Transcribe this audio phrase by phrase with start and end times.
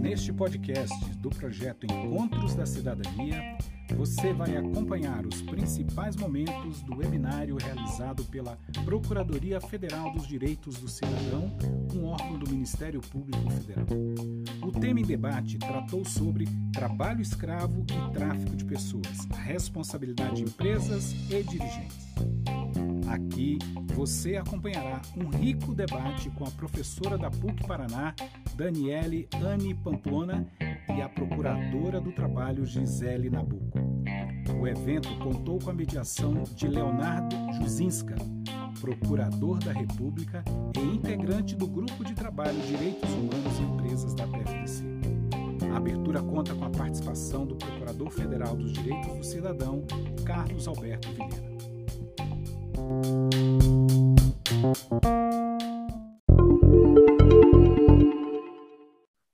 [0.00, 3.56] Neste podcast do projeto Encontros da Cidadania,
[3.96, 10.88] você vai acompanhar os principais momentos do webinário realizado pela Procuradoria Federal dos Direitos do
[10.88, 11.56] Cidadão,
[11.94, 13.86] um órgão do Ministério Público Federal.
[14.62, 21.12] O tema em debate tratou sobre trabalho escravo e tráfico de pessoas, responsabilidade de empresas
[21.30, 22.08] e dirigentes.
[23.10, 23.58] Aqui
[23.94, 28.14] você acompanhará um rico debate com a professora da PUC Paraná,
[28.54, 30.46] Daniele Anne Pamplona,
[30.94, 33.78] e a procuradora do trabalho, Gisele Nabuco.
[34.60, 38.16] O evento contou com a mediação de Leonardo Juzinska,
[38.80, 40.44] procurador da República
[40.76, 44.84] e integrante do Grupo de Trabalho Direitos Humanos e Empresas da PFDC.
[45.72, 49.84] A abertura conta com a participação do Procurador Federal dos Direitos do Cidadão,
[50.24, 51.47] Carlos Alberto Vilhena.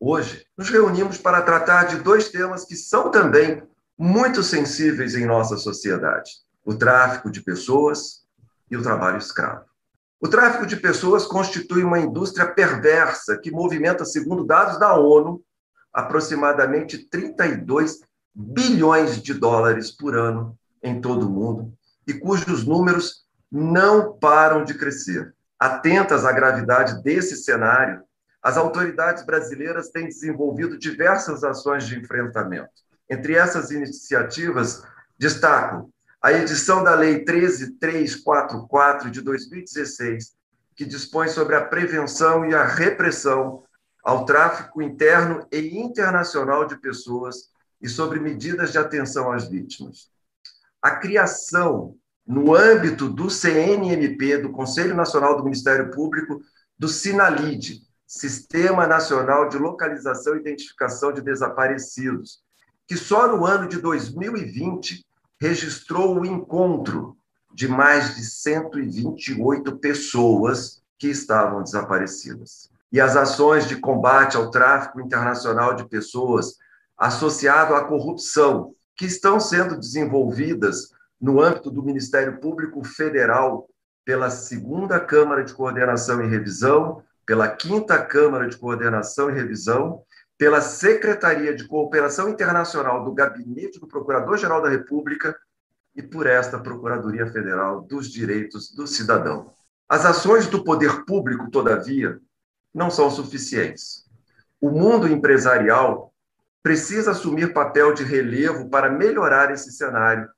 [0.00, 3.62] Hoje, nos reunimos para tratar de dois temas que são também
[3.96, 6.32] muito sensíveis em nossa sociedade:
[6.64, 8.24] o tráfico de pessoas
[8.70, 9.64] e o trabalho escravo.
[10.20, 15.42] O tráfico de pessoas constitui uma indústria perversa que movimenta, segundo dados da ONU,
[15.92, 18.00] aproximadamente 32
[18.34, 21.72] bilhões de dólares por ano em todo o mundo
[22.06, 23.23] e cujos números
[23.56, 25.32] não param de crescer.
[25.56, 28.02] Atentas à gravidade desse cenário,
[28.42, 32.68] as autoridades brasileiras têm desenvolvido diversas ações de enfrentamento.
[33.08, 34.82] Entre essas iniciativas,
[35.16, 35.88] destaco
[36.20, 40.32] a edição da Lei 13344 de 2016,
[40.74, 43.62] que dispõe sobre a prevenção e a repressão
[44.02, 50.10] ao tráfico interno e internacional de pessoas e sobre medidas de atenção às vítimas.
[50.82, 56.40] A criação, no âmbito do CNMP, do Conselho Nacional do Ministério Público,
[56.78, 62.40] do SINALID, Sistema Nacional de Localização e Identificação de Desaparecidos,
[62.86, 65.04] que só no ano de 2020
[65.40, 67.16] registrou o encontro
[67.52, 72.70] de mais de 128 pessoas que estavam desaparecidas.
[72.90, 76.56] E as ações de combate ao tráfico internacional de pessoas
[76.96, 80.93] associado à corrupção, que estão sendo desenvolvidas
[81.24, 83.66] no âmbito do Ministério Público Federal
[84.04, 90.02] pela segunda Câmara de Coordenação e Revisão, pela quinta Câmara de Coordenação e Revisão
[90.36, 95.34] pela Secretaria de Cooperação Internacional do Gabinete do Procurador-Geral da República
[95.96, 99.50] e por esta Procuradoria Federal dos Direitos do Cidadão.
[99.88, 102.18] As ações do poder público, todavia,
[102.74, 104.04] não são suficientes.
[104.60, 106.12] O mundo empresarial
[106.62, 110.28] precisa assumir papel de relevo para melhorar esse cenário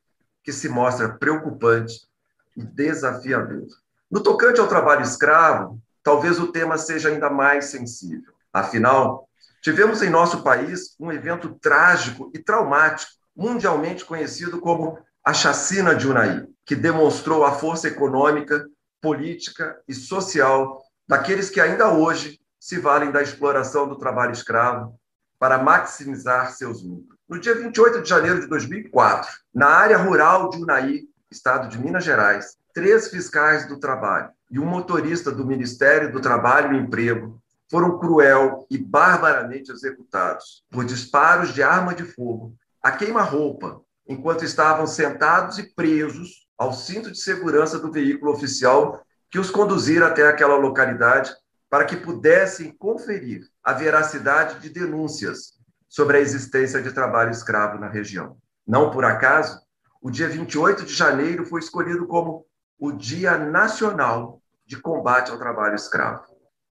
[0.46, 2.08] que se mostra preocupante
[2.56, 3.66] e desafiador.
[4.10, 8.32] No tocante ao trabalho escravo, talvez o tema seja ainda mais sensível.
[8.50, 9.28] Afinal,
[9.66, 16.06] Tivemos em nosso país um evento trágico e traumático, mundialmente conhecido como a Chacina de
[16.06, 18.64] Unai, que demonstrou a força econômica,
[19.00, 24.96] política e social daqueles que ainda hoje se valem da exploração do trabalho escravo
[25.36, 27.15] para maximizar seus lucros.
[27.28, 32.04] No dia 28 de janeiro de 2004, na área rural de Unai, estado de Minas
[32.04, 37.98] Gerais, três fiscais do trabalho e um motorista do Ministério do Trabalho e Emprego foram
[37.98, 45.58] cruel e barbaramente executados por disparos de arma de fogo a queima-roupa, enquanto estavam sentados
[45.58, 51.34] e presos ao cinto de segurança do veículo oficial que os conduzira até aquela localidade
[51.68, 55.55] para que pudessem conferir a veracidade de denúncias
[55.96, 58.36] sobre a existência de trabalho escravo na região.
[58.66, 59.58] Não por acaso,
[59.98, 62.44] o dia 28 de janeiro foi escolhido como
[62.78, 66.22] o Dia Nacional de Combate ao Trabalho Escravo.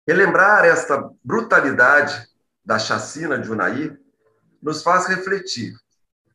[0.08, 2.24] Relembrar esta brutalidade
[2.64, 3.98] da chacina de Unai
[4.62, 5.74] nos faz refletir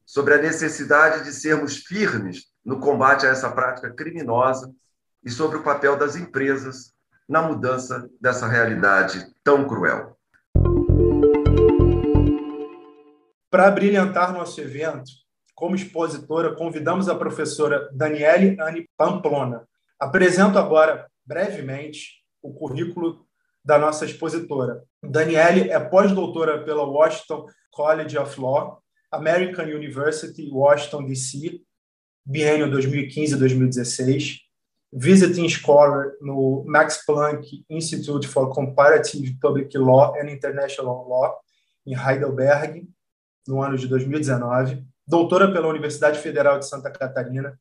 [0.05, 4.69] sobre a necessidade de sermos firmes no combate a essa prática criminosa
[5.23, 6.93] e sobre o papel das empresas
[7.29, 10.19] na mudança dessa realidade tão cruel.
[13.51, 15.11] Para brilhantar nosso evento,
[15.57, 19.67] como expositora, convidamos a professora Daniele Anne Pamplona.
[19.99, 23.27] Apresento agora, brevemente, o currículo
[23.65, 24.85] da nossa expositora.
[25.03, 28.81] Daniele é pós-doutora pela Washington College of Law,
[29.11, 31.61] American University, Washington, D.C.,
[32.25, 34.43] biênio 2015-2016,
[34.93, 41.37] visiting scholar no Max Planck Institute for Comparative Public Law and International Law,
[41.85, 42.89] em Heidelberg,
[43.47, 47.59] no ano de 2019, doutora pela Universidade Federal de Santa Catarina,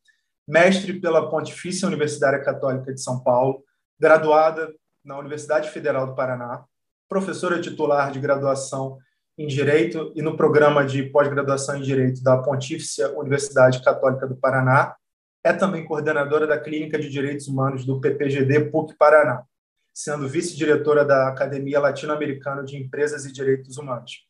[0.47, 3.63] mestre pela Pontifícia Universidade Católica de São Paulo,
[3.99, 4.73] graduada
[5.03, 6.63] na Universidade Federal do Paraná,
[7.07, 8.97] professora titular de graduação
[9.37, 14.95] em Direito e no programa de pós-graduação em Direito da Pontífice Universidade Católica do Paraná.
[15.43, 19.43] É também coordenadora da Clínica de Direitos Humanos do PPGD PUC Paraná,
[19.93, 24.28] sendo vice-diretora da Academia Latino-Americana de Empresas e Direitos Humanos.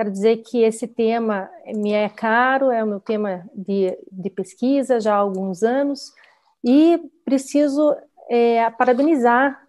[0.00, 4.98] Quero dizer que esse tema me é caro, é o meu tema de, de pesquisa
[4.98, 6.14] já há alguns anos,
[6.64, 7.94] e preciso
[8.30, 9.62] é, parabenizar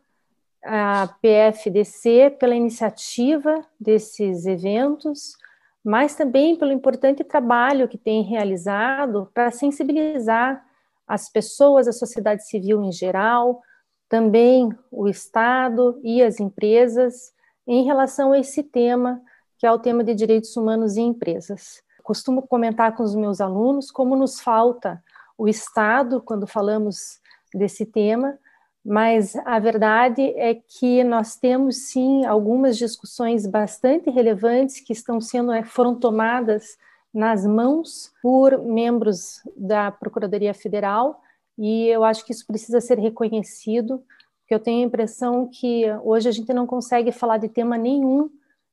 [0.64, 5.36] a PFDC pela iniciativa desses eventos,
[5.84, 10.66] mas também pelo importante trabalho que tem realizado para sensibilizar
[11.06, 13.62] as pessoas, a sociedade civil em geral,
[14.08, 17.34] também o Estado e as empresas
[17.68, 19.22] em relação a esse tema,
[19.62, 21.84] que é o tema de direitos humanos e empresas.
[22.02, 25.04] Costumo comentar com os meus alunos como nos falta
[25.38, 27.22] o Estado quando falamos
[27.54, 28.40] desse tema,
[28.84, 35.52] mas a verdade é que nós temos sim algumas discussões bastante relevantes que estão sendo
[35.52, 36.76] é, foram tomadas
[37.14, 41.22] nas mãos por membros da Procuradoria Federal
[41.56, 44.04] e eu acho que isso precisa ser reconhecido,
[44.40, 48.28] porque eu tenho a impressão que hoje a gente não consegue falar de tema nenhum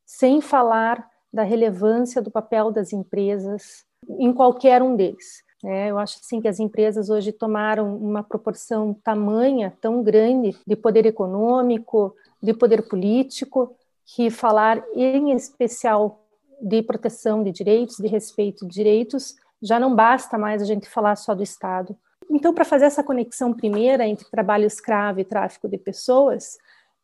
[0.09, 5.45] sem falar da relevância do papel das empresas em qualquer um deles.
[5.63, 10.77] É, eu acho assim que as empresas hoje tomaram uma proporção tamanha, tão grande, de
[10.77, 13.77] poder econômico, de poder político,
[14.07, 16.25] que falar em especial
[16.59, 21.17] de proteção de direitos, de respeito de direitos, já não basta mais a gente falar
[21.17, 21.95] só do Estado.
[22.31, 26.57] Então, para fazer essa conexão primeira entre trabalho escravo e tráfico de pessoas,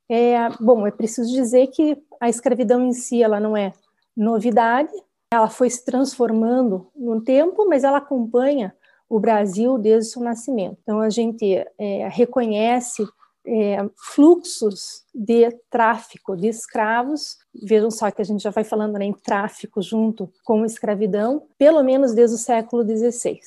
[0.09, 3.73] é, bom, é preciso dizer que a escravidão em si ela não é
[4.17, 4.93] novidade,
[5.33, 8.75] ela foi se transformando no tempo, mas ela acompanha
[9.09, 10.79] o Brasil desde o seu nascimento.
[10.83, 13.05] Então, a gente é, reconhece
[13.47, 17.37] é, fluxos de tráfico de escravos.
[17.63, 21.83] Vejam só que a gente já vai falando né, em tráfico junto com escravidão, pelo
[21.83, 23.39] menos desde o século XVI.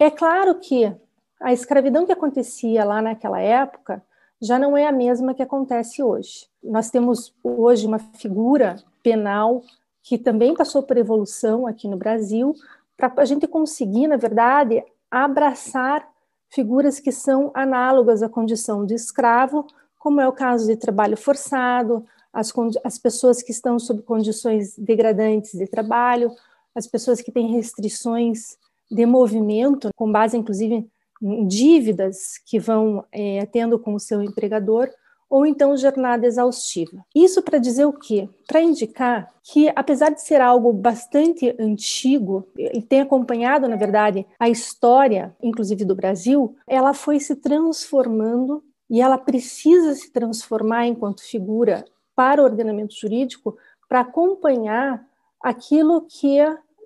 [0.00, 0.92] É claro que
[1.40, 4.02] a escravidão que acontecia lá naquela época
[4.40, 6.48] já não é a mesma que acontece hoje.
[6.62, 9.62] Nós temos hoje uma figura penal
[10.02, 12.54] que também passou por evolução aqui no Brasil,
[12.96, 16.08] para a gente conseguir, na verdade, abraçar
[16.48, 19.66] figuras que são análogas à condição de escravo,
[19.98, 22.52] como é o caso de trabalho forçado, as,
[22.82, 26.30] as pessoas que estão sob condições degradantes de trabalho,
[26.74, 28.56] as pessoas que têm restrições
[28.90, 30.88] de movimento, com base inclusive
[31.20, 34.88] dívidas que vão é, tendo com o seu empregador,
[35.30, 37.04] ou então jornada exaustiva.
[37.14, 38.28] Isso para dizer o quê?
[38.48, 44.48] Para indicar que, apesar de ser algo bastante antigo, e tem acompanhado, na verdade, a
[44.48, 51.84] história, inclusive do Brasil, ela foi se transformando e ela precisa se transformar enquanto figura
[52.16, 53.56] para o ordenamento jurídico
[53.88, 55.06] para acompanhar
[55.40, 56.38] aquilo que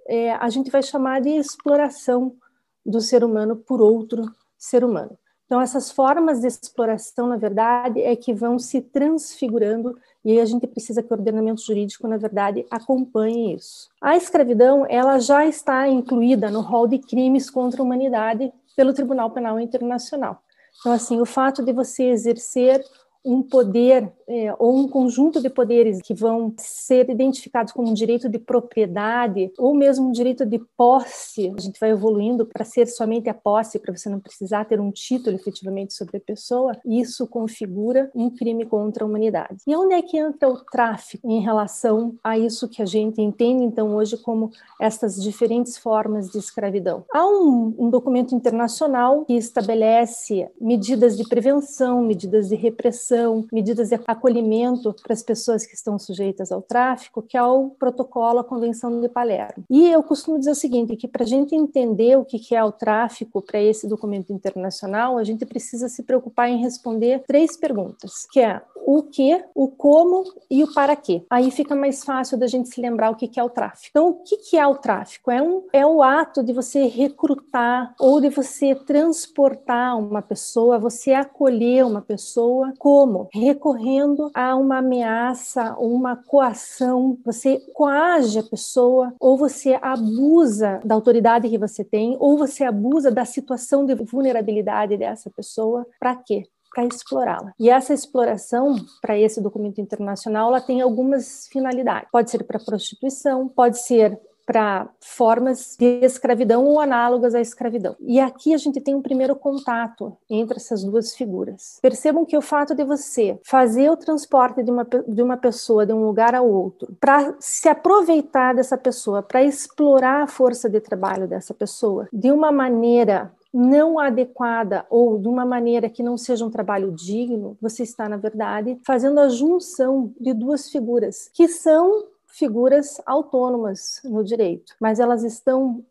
[0.06, 2.36] é, a gente vai chamar de exploração
[2.84, 5.18] do ser humano por outro ser humano.
[5.46, 10.44] Então, essas formas de exploração, na verdade, é que vão se transfigurando e aí a
[10.46, 13.88] gente precisa que o ordenamento jurídico, na verdade, acompanhe isso.
[14.00, 19.30] A escravidão, ela já está incluída no rol de crimes contra a humanidade pelo Tribunal
[19.30, 20.42] Penal Internacional.
[20.80, 22.82] Então, assim, o fato de você exercer
[23.24, 28.28] um poder é, ou um conjunto de poderes que vão ser identificados como um direito
[28.28, 31.52] de propriedade ou mesmo um direito de posse.
[31.56, 34.90] A gente vai evoluindo para ser somente a posse, para você não precisar ter um
[34.90, 36.76] título efetivamente sobre a pessoa.
[36.84, 39.56] Isso configura um crime contra a humanidade.
[39.66, 43.64] E onde é que entra o tráfico em relação a isso que a gente entende
[43.64, 44.50] então hoje como
[44.80, 47.04] essas diferentes formas de escravidão?
[47.12, 53.13] Há um, um documento internacional que estabelece medidas de prevenção, medidas de repressão
[53.52, 58.40] medidas de acolhimento para as pessoas que estão sujeitas ao tráfico, que é o protocolo,
[58.40, 59.64] a Convenção de Palermo.
[59.70, 62.72] E eu costumo dizer o seguinte, que para a gente entender o que é o
[62.72, 68.40] tráfico para esse documento internacional, a gente precisa se preocupar em responder três perguntas, que
[68.40, 71.24] é o que, o como e o para quê.
[71.30, 73.88] Aí fica mais fácil da gente se lembrar o que é o tráfico.
[73.90, 75.30] Então, o que é o tráfico?
[75.30, 81.12] É, um, é o ato de você recrutar ou de você transportar uma pessoa, você
[81.12, 83.28] acolher uma pessoa como?
[83.32, 87.18] Recorrendo a uma ameaça uma coação.
[87.24, 93.10] Você coage a pessoa ou você abusa da autoridade que você tem ou você abusa
[93.10, 95.86] da situação de vulnerabilidade dessa pessoa.
[95.98, 96.44] Para quê?
[96.74, 97.52] Para explorá-la.
[97.58, 102.08] E essa exploração, para esse documento internacional, ela tem algumas finalidades.
[102.10, 107.96] Pode ser para prostituição, pode ser para formas de escravidão ou análogas à escravidão.
[108.00, 111.78] E aqui a gente tem um primeiro contato entre essas duas figuras.
[111.80, 115.92] Percebam que o fato de você fazer o transporte de uma, de uma pessoa de
[115.92, 121.26] um lugar a outro, para se aproveitar dessa pessoa, para explorar a força de trabalho
[121.26, 126.50] dessa pessoa de uma maneira não adequada ou de uma maneira que não seja um
[126.50, 133.00] trabalho digno, você está, na verdade, fazendo a junção de duas figuras que são figuras
[133.06, 135.84] autônomas no direito, mas elas estão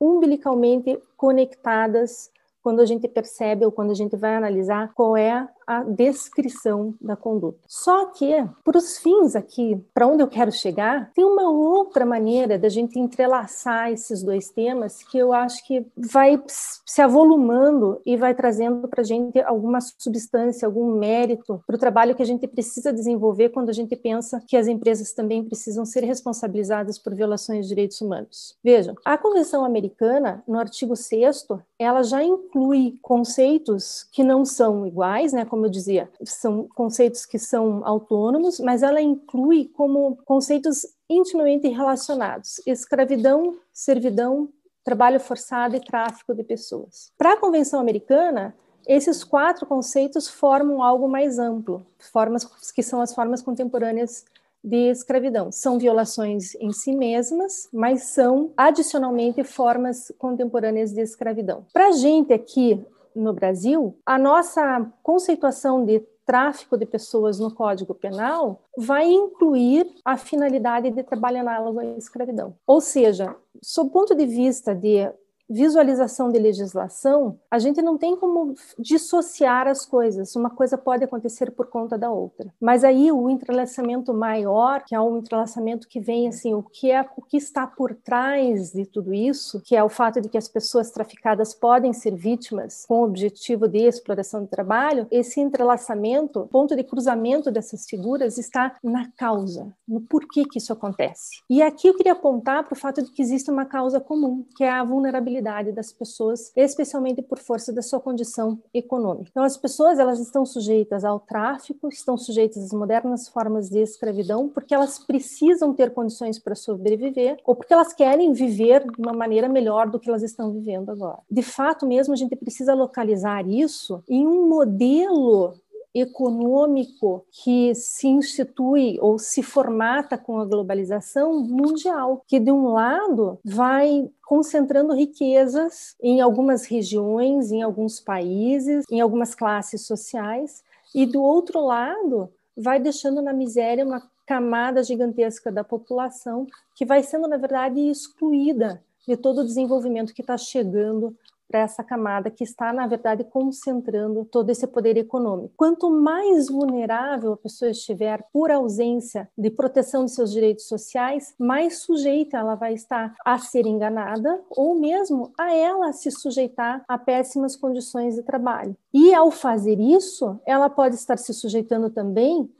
[0.00, 5.82] umbilicalmente conectadas quando a gente percebe ou quando a gente vai analisar qual é a
[5.82, 7.58] descrição da conduta.
[7.66, 8.32] Só que,
[8.64, 12.98] para os fins aqui, para onde eu quero chegar, tem uma outra maneira da gente
[12.98, 19.00] entrelaçar esses dois temas que eu acho que vai se avolumando e vai trazendo para
[19.00, 23.70] a gente alguma substância, algum mérito para o trabalho que a gente precisa desenvolver quando
[23.70, 28.56] a gente pensa que as empresas também precisam ser responsabilizadas por violações de direitos humanos.
[28.62, 31.46] Vejam, a Convenção Americana, no artigo 6
[31.78, 37.38] ela já inclui conceitos que não são iguais, né, como eu dizia, são conceitos que
[37.38, 44.50] são autônomos, mas ela inclui como conceitos intimamente relacionados: escravidão, servidão,
[44.84, 47.10] trabalho forçado e tráfico de pessoas.
[47.16, 48.54] Para a Convenção Americana,
[48.86, 54.26] esses quatro conceitos formam algo mais amplo, formas que são as formas contemporâneas
[54.62, 55.50] de escravidão.
[55.50, 61.64] São violações em si mesmas, mas são adicionalmente formas contemporâneas de escravidão.
[61.72, 62.84] Para a gente aqui
[63.16, 70.16] no Brasil, a nossa conceituação de tráfico de pessoas no Código Penal vai incluir a
[70.16, 72.54] finalidade de trabalho análogo à escravidão.
[72.66, 75.08] Ou seja, sob o ponto de vista de
[75.48, 80.34] visualização de legislação, a gente não tem como dissociar as coisas.
[80.34, 82.52] Uma coisa pode acontecer por conta da outra.
[82.60, 87.06] Mas aí o entrelaçamento maior, que é um entrelaçamento que vem assim, o que é
[87.16, 90.48] o que está por trás de tudo isso, que é o fato de que as
[90.48, 96.74] pessoas traficadas podem ser vítimas com o objetivo de exploração de trabalho, esse entrelaçamento, ponto
[96.74, 101.42] de cruzamento dessas figuras está na causa, no porquê que isso acontece.
[101.48, 104.64] E aqui eu queria apontar para o fato de que existe uma causa comum, que
[104.64, 105.35] é a vulnerabilidade
[105.72, 109.28] das pessoas, especialmente por força da sua condição econômica.
[109.30, 114.48] Então, as pessoas elas estão sujeitas ao tráfico, estão sujeitas às modernas formas de escravidão,
[114.48, 119.48] porque elas precisam ter condições para sobreviver ou porque elas querem viver de uma maneira
[119.48, 121.18] melhor do que elas estão vivendo agora.
[121.30, 125.54] De fato, mesmo a gente precisa localizar isso em um modelo
[125.98, 133.38] econômico que se institui ou se formata com a globalização mundial, que de um lado
[133.44, 140.62] vai concentrando riquezas em algumas regiões, em alguns países, em algumas classes sociais,
[140.94, 147.02] e do outro lado vai deixando na miséria uma camada gigantesca da população que vai
[147.02, 151.16] sendo, na verdade, excluída de todo o desenvolvimento que está chegando
[151.48, 155.54] para essa camada que está, na verdade, concentrando todo esse poder econômico.
[155.56, 161.78] Quanto mais vulnerável a pessoa estiver por ausência de proteção de seus direitos sociais, mais
[161.78, 167.56] sujeita ela vai estar a ser enganada ou mesmo a ela se sujeitar a péssimas
[167.56, 168.76] condições de trabalho.
[168.92, 172.50] E ao fazer isso, ela pode estar se sujeitando também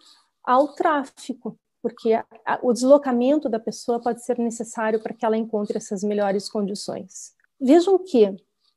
[0.45, 2.19] ao tráfico, porque
[2.63, 7.35] o deslocamento da pessoa pode ser necessário para que ela encontre essas melhores condições.
[7.61, 8.37] Vejam que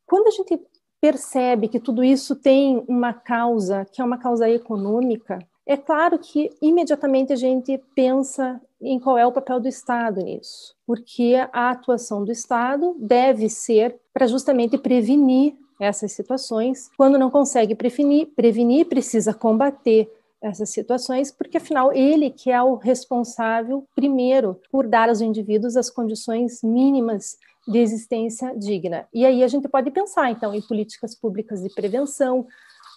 [0.10, 0.60] quando a gente
[1.00, 6.50] percebe que tudo isso tem uma causa, que é uma causa econômica, é claro que
[6.62, 12.26] imediatamente a gente pensa em qual é o papel do Estado nisso, porque a atuação
[12.26, 16.90] do Estado deve ser para justamente prevenir essas situações.
[16.98, 20.12] Quando não consegue prevenir, prevenir, precisa combater
[20.42, 25.90] essas situações, porque afinal ele que é o responsável primeiro por dar aos indivíduos as
[25.90, 27.38] condições mínimas
[27.70, 29.08] de existência digna.
[29.14, 32.48] E aí a gente pode pensar, então, em políticas públicas de prevenção,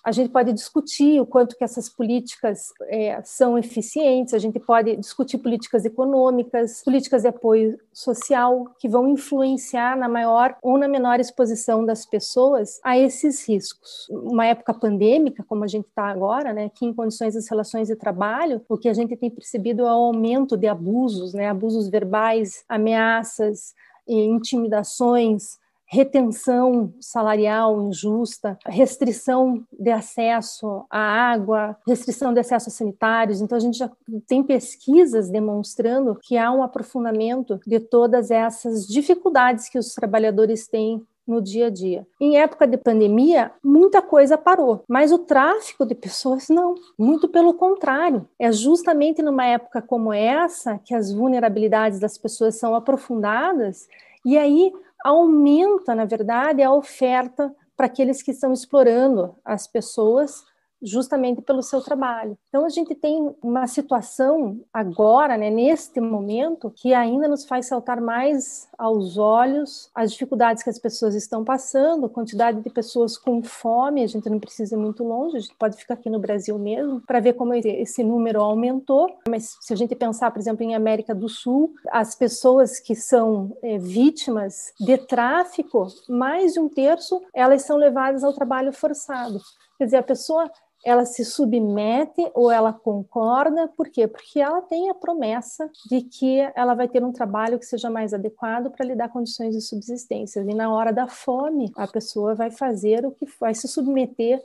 [0.04, 4.96] a gente pode discutir o quanto que essas políticas é, são eficientes, a gente pode
[4.96, 11.20] discutir políticas econômicas, políticas de apoio social, que vão influenciar na maior ou na menor
[11.20, 14.08] exposição das pessoas a esses riscos.
[14.10, 17.94] Uma época pandêmica, como a gente está agora, né, que em condições das relações de
[17.94, 22.64] trabalho, o que a gente tem percebido é o aumento de abusos, né, abusos verbais,
[22.68, 23.72] ameaças,
[24.06, 25.58] intimidações,
[25.92, 33.42] retenção salarial injusta, restrição de acesso à água, restrição de acesso a sanitários.
[33.42, 33.90] Então, a gente já
[34.26, 41.06] tem pesquisas demonstrando que há um aprofundamento de todas essas dificuldades que os trabalhadores têm
[41.26, 42.06] no dia a dia.
[42.20, 47.54] Em época de pandemia, muita coisa parou, mas o tráfico de pessoas não, muito pelo
[47.54, 48.28] contrário.
[48.38, 53.88] É justamente numa época como essa que as vulnerabilidades das pessoas são aprofundadas
[54.24, 54.72] e aí
[55.04, 60.44] aumenta, na verdade, a oferta para aqueles que estão explorando as pessoas
[60.82, 62.36] justamente pelo seu trabalho.
[62.48, 68.00] Então a gente tem uma situação agora, né, neste momento, que ainda nos faz saltar
[68.00, 73.42] mais aos olhos as dificuldades que as pessoas estão passando, a quantidade de pessoas com
[73.42, 76.58] fome, a gente não precisa ir muito longe, a gente pode ficar aqui no Brasil
[76.58, 79.08] mesmo para ver como esse número aumentou.
[79.28, 83.56] Mas se a gente pensar, por exemplo, em América do Sul, as pessoas que são
[83.62, 89.40] é, vítimas de tráfico, mais de um terço, elas são levadas ao trabalho forçado.
[89.78, 90.50] Quer dizer, a pessoa
[90.84, 94.06] ela se submete ou ela concorda, por quê?
[94.08, 98.12] Porque ela tem a promessa de que ela vai ter um trabalho que seja mais
[98.12, 100.40] adequado para lhe dar condições de subsistência.
[100.40, 104.42] E na hora da fome, a pessoa vai fazer o que vai se submeter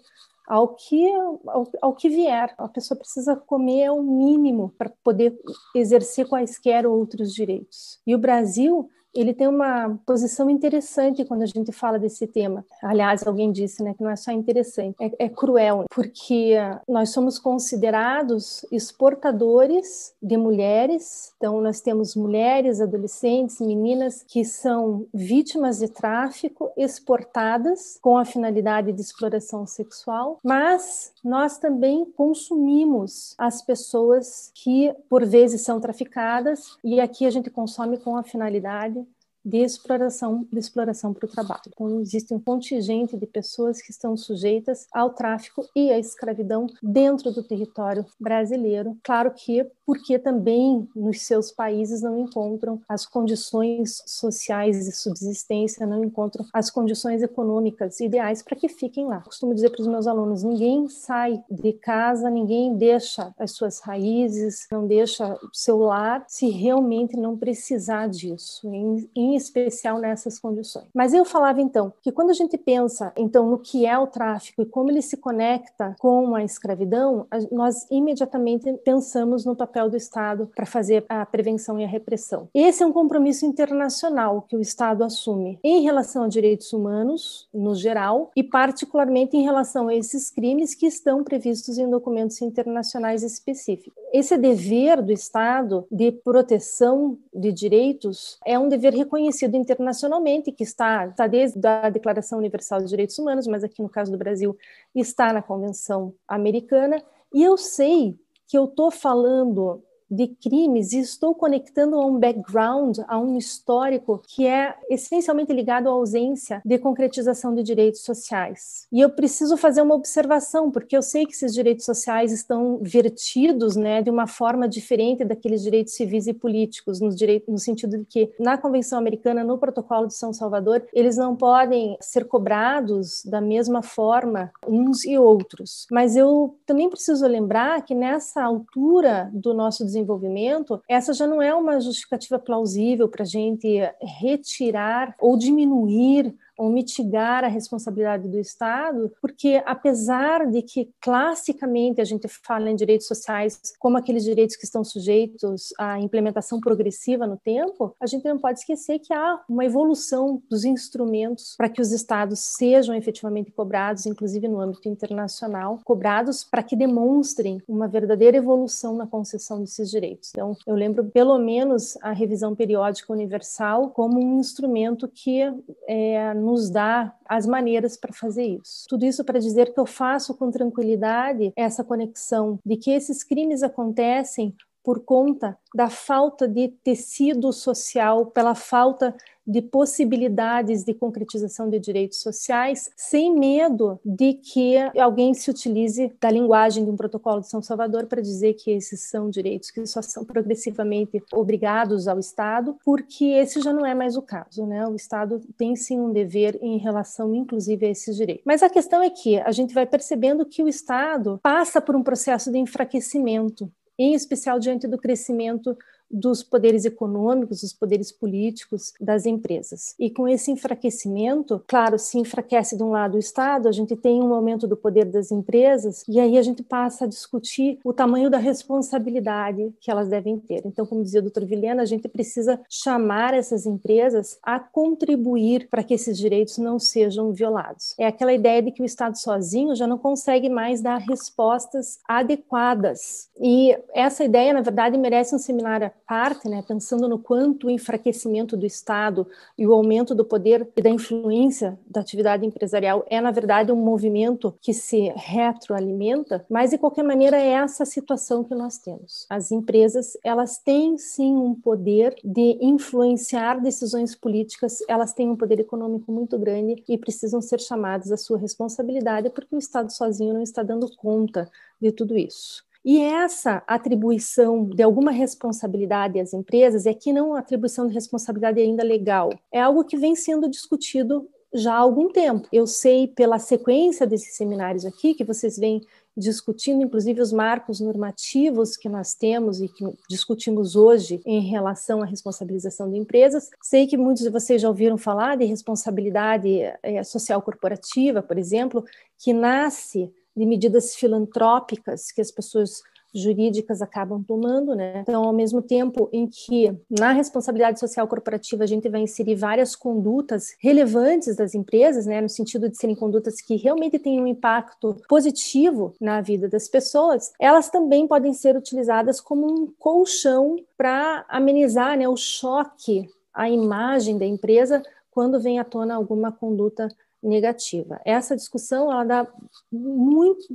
[0.47, 1.11] ao que
[1.47, 2.53] ao, ao, que vier.
[2.57, 5.37] A pessoa precisa comer o mínimo para poder
[5.75, 7.99] exercer quaisquer outros direitos.
[8.07, 8.89] E o Brasil
[9.21, 12.63] ele tem uma posição interessante quando a gente fala desse tema.
[12.83, 16.53] Aliás, alguém disse né, que não é só interessante, é, é cruel, porque
[16.87, 21.33] nós somos considerados exportadores de mulheres.
[21.37, 28.91] Então, nós temos mulheres, adolescentes, meninas que são vítimas de tráfico, exportadas com a finalidade
[28.91, 36.99] de exploração sexual, mas nós também consumimos as pessoas que, por vezes, são traficadas, e
[36.99, 39.06] aqui a gente consome com a finalidade
[39.47, 41.61] de exploração de exploração para o trabalho.
[41.67, 47.31] Então existe um contingente de pessoas que estão sujeitas ao tráfico e à escravidão dentro
[47.31, 48.97] do território brasileiro.
[49.03, 56.03] Claro que porque também nos seus países não encontram as condições sociais de subsistência, não
[56.03, 59.21] encontram as condições econômicas ideais para que fiquem lá.
[59.21, 64.67] costumo dizer para os meus alunos: ninguém sai de casa, ninguém deixa as suas raízes,
[64.69, 70.87] não deixa o seu lar se realmente não precisar disso, em, em especial nessas condições.
[70.93, 74.61] Mas eu falava então que quando a gente pensa então no que é o tráfico
[74.61, 80.49] e como ele se conecta com a escravidão, nós imediatamente pensamos no papel do Estado
[80.55, 82.49] para fazer a prevenção e a repressão.
[82.53, 87.75] Esse é um compromisso internacional que o Estado assume em relação a direitos humanos, no
[87.75, 93.93] geral, e particularmente em relação a esses crimes que estão previstos em documentos internacionais específicos.
[94.13, 99.26] Esse dever do Estado de proteção de direitos é um dever reconhecido
[99.57, 104.11] internacionalmente, que está, está desde a Declaração Universal dos Direitos Humanos, mas aqui no caso
[104.11, 104.57] do Brasil
[104.93, 107.01] está na Convenção Americana.
[107.33, 112.99] E eu sei que eu estou falando de crimes e estou conectando a um background,
[113.07, 118.87] a um histórico que é essencialmente ligado à ausência de concretização de direitos sociais.
[118.91, 123.75] E eu preciso fazer uma observação, porque eu sei que esses direitos sociais estão vertidos
[123.75, 128.05] né, de uma forma diferente daqueles direitos civis e políticos, no, direito, no sentido de
[128.05, 133.41] que na Convenção Americana, no Protocolo de São Salvador, eles não podem ser cobrados da
[133.41, 135.87] mesma forma uns e outros.
[135.91, 141.41] Mas eu também preciso lembrar que nessa altura do nosso desenvolvimento, desenvolvimento, essa já não
[141.41, 143.79] é uma justificativa plausível para a gente
[144.19, 152.05] retirar ou diminuir ou mitigar a responsabilidade do Estado, porque apesar de que classicamente a
[152.05, 157.37] gente fala em direitos sociais como aqueles direitos que estão sujeitos à implementação progressiva no
[157.37, 161.91] tempo, a gente não pode esquecer que há uma evolução dos instrumentos para que os
[161.91, 168.95] Estados sejam efetivamente cobrados, inclusive no âmbito internacional, cobrados para que demonstrem uma verdadeira evolução
[168.95, 170.31] na concessão desses direitos.
[170.31, 175.41] Então, eu lembro pelo menos a revisão periódica universal como um instrumento que
[175.87, 178.85] é, nos dá as maneiras para fazer isso.
[178.87, 183.63] Tudo isso para dizer que eu faço com tranquilidade essa conexão de que esses crimes
[183.63, 184.55] acontecem
[184.87, 189.13] por conta da falta de tecido social, pela falta
[189.45, 196.31] de possibilidades de concretização de direitos sociais, sem medo de que alguém se utilize da
[196.31, 200.01] linguagem de um protocolo de São Salvador para dizer que esses são direitos que só
[200.01, 204.85] são progressivamente obrigados ao Estado, porque esse já não é mais o caso, né?
[204.87, 208.43] O Estado tem sim um dever em relação, inclusive, a esses direitos.
[208.45, 212.03] Mas a questão é que a gente vai percebendo que o Estado passa por um
[212.03, 215.77] processo de enfraquecimento em especial diante do crescimento
[216.09, 219.95] dos poderes econômicos, dos poderes políticos das empresas.
[219.99, 224.21] E com esse enfraquecimento, claro, se enfraquece de um lado o Estado, a gente tem
[224.21, 228.29] um aumento do poder das empresas, e aí a gente passa a discutir o tamanho
[228.29, 230.61] da responsabilidade que elas devem ter.
[230.65, 235.83] Então, como dizia o doutor Vilhena, a gente precisa chamar essas empresas a contribuir para
[235.83, 237.93] que esses direitos não sejam violados.
[237.97, 243.29] É aquela ideia de que o Estado sozinho já não consegue mais dar respostas adequadas.
[243.39, 248.55] E essa ideia, na verdade, merece um seminário parte, né, pensando no quanto o enfraquecimento
[248.55, 253.31] do Estado e o aumento do poder e da influência da atividade empresarial é, na
[253.31, 258.77] verdade, um movimento que se retroalimenta, mas, de qualquer maneira, é essa situação que nós
[258.77, 259.25] temos.
[259.29, 265.59] As empresas, elas têm, sim, um poder de influenciar decisões políticas, elas têm um poder
[265.59, 270.41] econômico muito grande e precisam ser chamadas à sua responsabilidade, porque o Estado sozinho não
[270.41, 271.49] está dando conta
[271.81, 272.66] de tudo isso.
[272.87, 278.81] E essa atribuição de alguma responsabilidade às empresas é que não atribuição de responsabilidade ainda
[278.81, 279.29] legal.
[279.51, 282.47] É algo que vem sendo discutido já há algum tempo.
[282.49, 285.81] Eu sei pela sequência desses seminários aqui que vocês vêm
[286.15, 292.05] discutindo, inclusive, os marcos normativos que nós temos e que discutimos hoje em relação à
[292.05, 293.49] responsabilização de empresas.
[293.61, 298.85] Sei que muitos de vocês já ouviram falar de responsabilidade é, social corporativa, por exemplo,
[299.19, 302.81] que nasce de medidas filantrópicas que as pessoas
[303.13, 304.99] jurídicas acabam tomando, né?
[305.01, 309.75] Então, ao mesmo tempo em que na responsabilidade social corporativa a gente vai inserir várias
[309.75, 314.97] condutas relevantes das empresas, né, no sentido de serem condutas que realmente têm um impacto
[315.07, 321.97] positivo na vida das pessoas, elas também podem ser utilizadas como um colchão para amenizar,
[321.97, 326.89] né, o choque à imagem da empresa quando vem à tona alguma conduta
[327.21, 327.99] negativa.
[328.05, 329.27] Essa discussão ela dá
[329.71, 330.47] muito,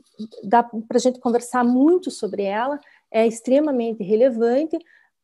[0.44, 2.78] dá para a gente conversar muito sobre ela,
[3.10, 4.78] é extremamente relevante.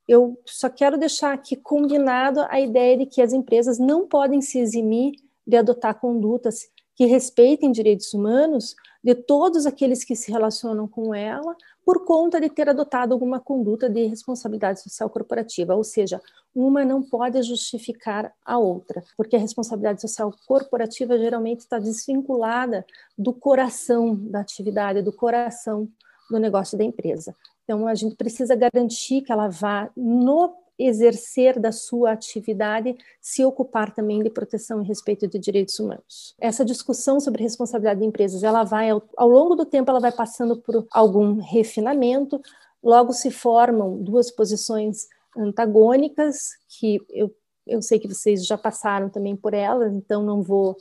[0.06, 4.58] Eu só quero deixar aqui combinado a ideia de que as empresas não podem se
[4.58, 5.12] eximir
[5.46, 8.74] de adotar condutas que respeitem direitos humanos
[9.08, 13.88] de todos aqueles que se relacionam com ela, por conta de ter adotado alguma conduta
[13.88, 16.20] de responsabilidade social corporativa, ou seja,
[16.54, 22.84] uma não pode justificar a outra, porque a responsabilidade social corporativa geralmente está desvinculada
[23.16, 25.88] do coração da atividade, do coração
[26.30, 27.34] do negócio da empresa.
[27.64, 33.92] Então, a gente precisa garantir que ela vá no exercer da sua atividade se ocupar
[33.92, 36.34] também de proteção e respeito de direitos humanos.
[36.40, 40.56] Essa discussão sobre responsabilidade de empresas, ela vai ao, longo do tempo ela vai passando
[40.56, 42.40] por algum refinamento,
[42.82, 47.34] logo se formam duas posições antagônicas que eu,
[47.66, 50.76] eu sei que vocês já passaram também por elas, então não vou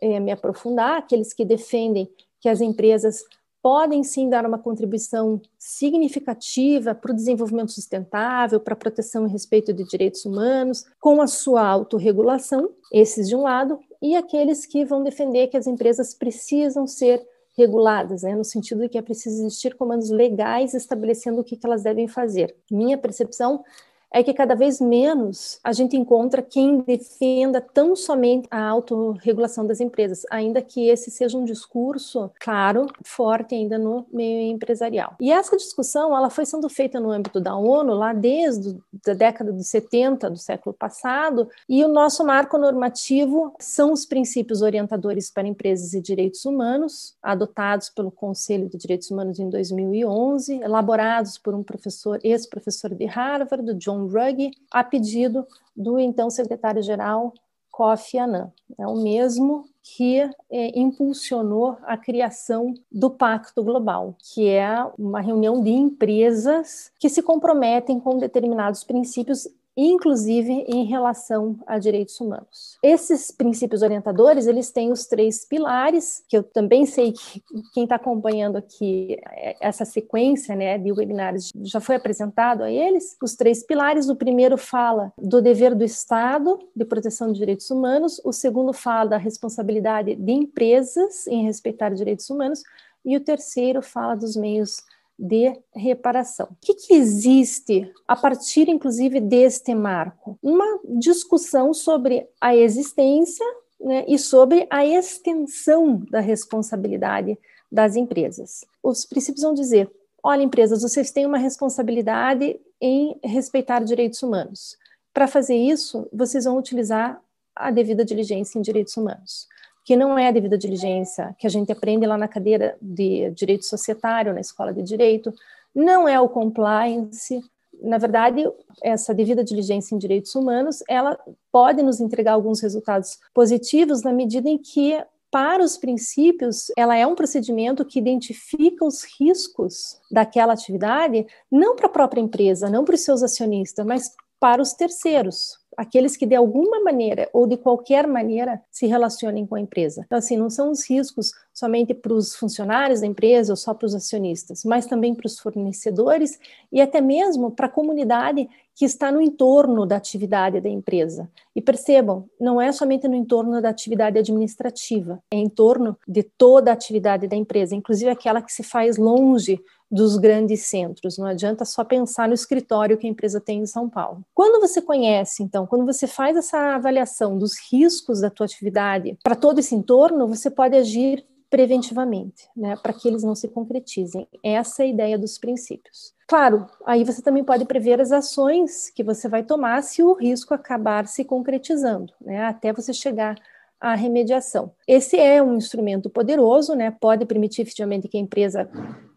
[0.00, 0.98] é, me aprofundar.
[0.98, 2.08] Aqueles que defendem
[2.40, 3.24] que as empresas
[3.62, 9.72] podem sim dar uma contribuição significativa para o desenvolvimento sustentável, para a proteção e respeito
[9.72, 15.02] de direitos humanos, com a sua autorregulação, esses de um lado, e aqueles que vão
[15.02, 19.74] defender que as empresas precisam ser reguladas, né, no sentido de que é preciso existir
[19.74, 22.54] comandos legais estabelecendo o que, que elas devem fazer.
[22.70, 23.64] Minha percepção
[24.12, 29.80] é que cada vez menos a gente encontra quem defenda tão somente a autorregulação das
[29.80, 35.14] empresas, ainda que esse seja um discurso, claro, forte ainda no meio empresarial.
[35.20, 39.52] E essa discussão ela foi sendo feita no âmbito da ONU lá desde a década
[39.52, 45.46] de 70 do século passado, e o nosso marco normativo são os princípios orientadores para
[45.46, 51.62] empresas e direitos humanos, adotados pelo Conselho de Direitos Humanos em 2011, elaborados por um
[51.62, 57.32] professor, ex-professor de Harvard, John John Ruggie, a pedido do então secretário-geral
[57.70, 58.52] Kofi Annan.
[58.78, 60.18] É o mesmo que
[60.50, 67.22] é, impulsionou a criação do Pacto Global, que é uma reunião de empresas que se
[67.22, 69.48] comprometem com determinados princípios
[69.86, 72.76] inclusive em relação a direitos humanos.
[72.82, 77.40] Esses princípios orientadores, eles têm os três pilares, que eu também sei que
[77.72, 79.16] quem está acompanhando aqui
[79.60, 83.16] essa sequência né, de webinars já foi apresentado a eles.
[83.22, 88.20] Os três pilares, o primeiro fala do dever do Estado de proteção de direitos humanos,
[88.24, 92.64] o segundo fala da responsabilidade de empresas em respeitar direitos humanos,
[93.04, 94.82] e o terceiro fala dos meios
[95.18, 96.46] de reparação.
[96.50, 100.38] O que, que, existe a partir, inclusive, deste marco?
[100.42, 103.44] Uma discussão sobre a existência
[103.80, 107.36] né, e sobre a extensão da responsabilidade
[107.70, 108.64] das empresas.
[108.82, 109.90] Os princípios vão dizer:
[110.22, 114.76] olha, empresas, vocês têm uma responsabilidade em respeitar direitos humanos.
[115.12, 117.20] Para fazer isso, vocês vão utilizar
[117.56, 119.48] a devida diligência em direitos humanos
[119.88, 124.34] que não é devida diligência, que a gente aprende lá na cadeira de direito societário,
[124.34, 125.32] na escola de direito,
[125.74, 127.42] não é o compliance,
[127.80, 128.44] na verdade,
[128.82, 131.18] essa devida diligência em direitos humanos, ela
[131.50, 137.06] pode nos entregar alguns resultados positivos na medida em que para os princípios, ela é
[137.06, 142.94] um procedimento que identifica os riscos daquela atividade, não para a própria empresa, não para
[142.94, 148.06] os seus acionistas, mas para os terceiros, aqueles que de alguma maneira ou de qualquer
[148.06, 150.02] maneira se relacionem com a empresa.
[150.06, 153.86] Então, assim, não são os riscos somente para os funcionários da empresa ou só para
[153.86, 156.38] os acionistas, mas também para os fornecedores
[156.72, 161.28] e até mesmo para a comunidade que está no entorno da atividade da empresa.
[161.54, 166.70] E percebam, não é somente no entorno da atividade administrativa, é em torno de toda
[166.70, 171.18] a atividade da empresa, inclusive aquela que se faz longe dos grandes centros.
[171.18, 174.22] Não adianta só pensar no escritório que a empresa tem em São Paulo.
[174.34, 179.34] Quando você conhece, então, quando você faz essa avaliação dos riscos da tua atividade para
[179.34, 184.28] todo esse entorno, você pode agir preventivamente, né, para que eles não se concretizem.
[184.44, 186.12] Essa é a ideia dos princípios.
[186.26, 190.52] Claro, aí você também pode prever as ações que você vai tomar se o risco
[190.52, 193.34] acabar se concretizando, né, até você chegar
[193.80, 194.72] à remediação.
[194.86, 198.68] Esse é um instrumento poderoso, né, pode permitir efetivamente que a empresa